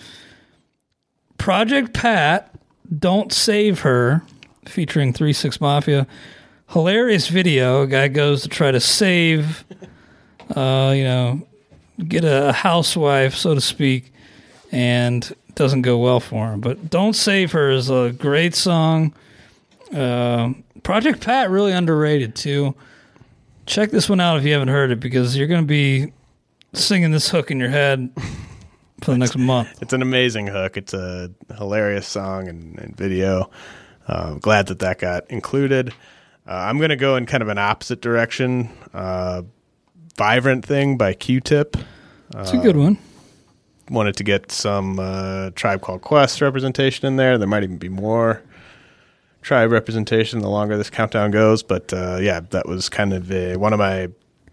[1.40, 2.54] Project Pat,
[3.00, 4.22] Don't Save Her,
[4.66, 6.06] featuring 3 6 Mafia.
[6.68, 7.82] Hilarious video.
[7.82, 9.66] A guy goes to try to save,
[10.56, 11.48] uh, you know,
[12.08, 14.14] get a housewife, so to speak,
[14.72, 16.62] and doesn't go well for him.
[16.62, 19.16] But Don't Save Her is a great song.
[19.92, 22.76] Uh, Project Pat, really underrated, too.
[23.66, 26.14] Check this one out if you haven't heard it because you're going to be
[26.74, 28.12] singing this hook in your head
[29.02, 29.82] for the next month.
[29.82, 30.78] It's an amazing hook.
[30.78, 33.50] It's a hilarious song and, and video.
[34.08, 35.90] Uh, glad that that got included.
[36.48, 38.70] Uh, I'm going to go in kind of an opposite direction.
[38.94, 39.44] Uh,
[40.18, 41.78] Vibrant Thing by Q-Tip.
[42.36, 42.98] It's a good one.
[43.90, 47.38] Wanted to get some uh, Tribe Called Quest representation in there.
[47.38, 48.44] There might even be more
[49.42, 51.64] tribe representation the longer this countdown goes.
[51.64, 54.10] But uh, yeah, that was kind of a, one of my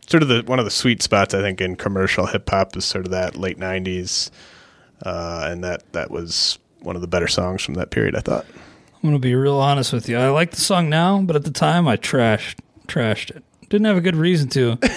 [0.07, 2.85] sort of the one of the sweet spots I think in commercial hip hop is
[2.85, 4.31] sort of that late '90s,
[5.05, 8.17] uh, and that that was one of the better songs from that period.
[8.17, 8.47] I thought.
[9.03, 10.19] I'm gonna be real honest with you.
[10.19, 12.57] I like the song now, but at the time I trashed
[12.89, 13.45] trashed it.
[13.69, 14.79] Didn't have a good reason to.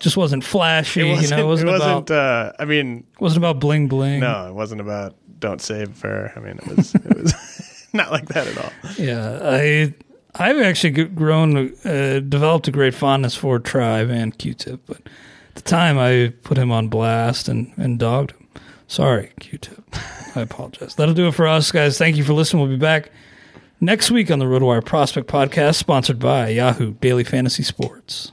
[0.00, 1.00] Just wasn't flashy.
[1.00, 4.20] you know, it wasn't, it wasn't about uh, I mean, wasn't about bling bling.
[4.20, 8.26] no, it wasn't about "Don't Save Her." I mean, it was it was not like
[8.28, 8.72] that at all.
[8.98, 9.94] Yeah, I
[10.36, 15.62] I've actually grown uh, developed a great fondness for Tribe and Q-Tip, but at the
[15.62, 18.48] time I put him on blast and and dogged him.
[18.88, 19.84] Sorry, Q-Tip.
[20.36, 20.96] I apologize.
[20.96, 21.98] That'll do it for us, guys.
[21.98, 22.62] Thank you for listening.
[22.62, 23.10] We'll be back
[23.80, 28.32] next week on the RotoWire Prospect Podcast, sponsored by Yahoo Daily Fantasy Sports.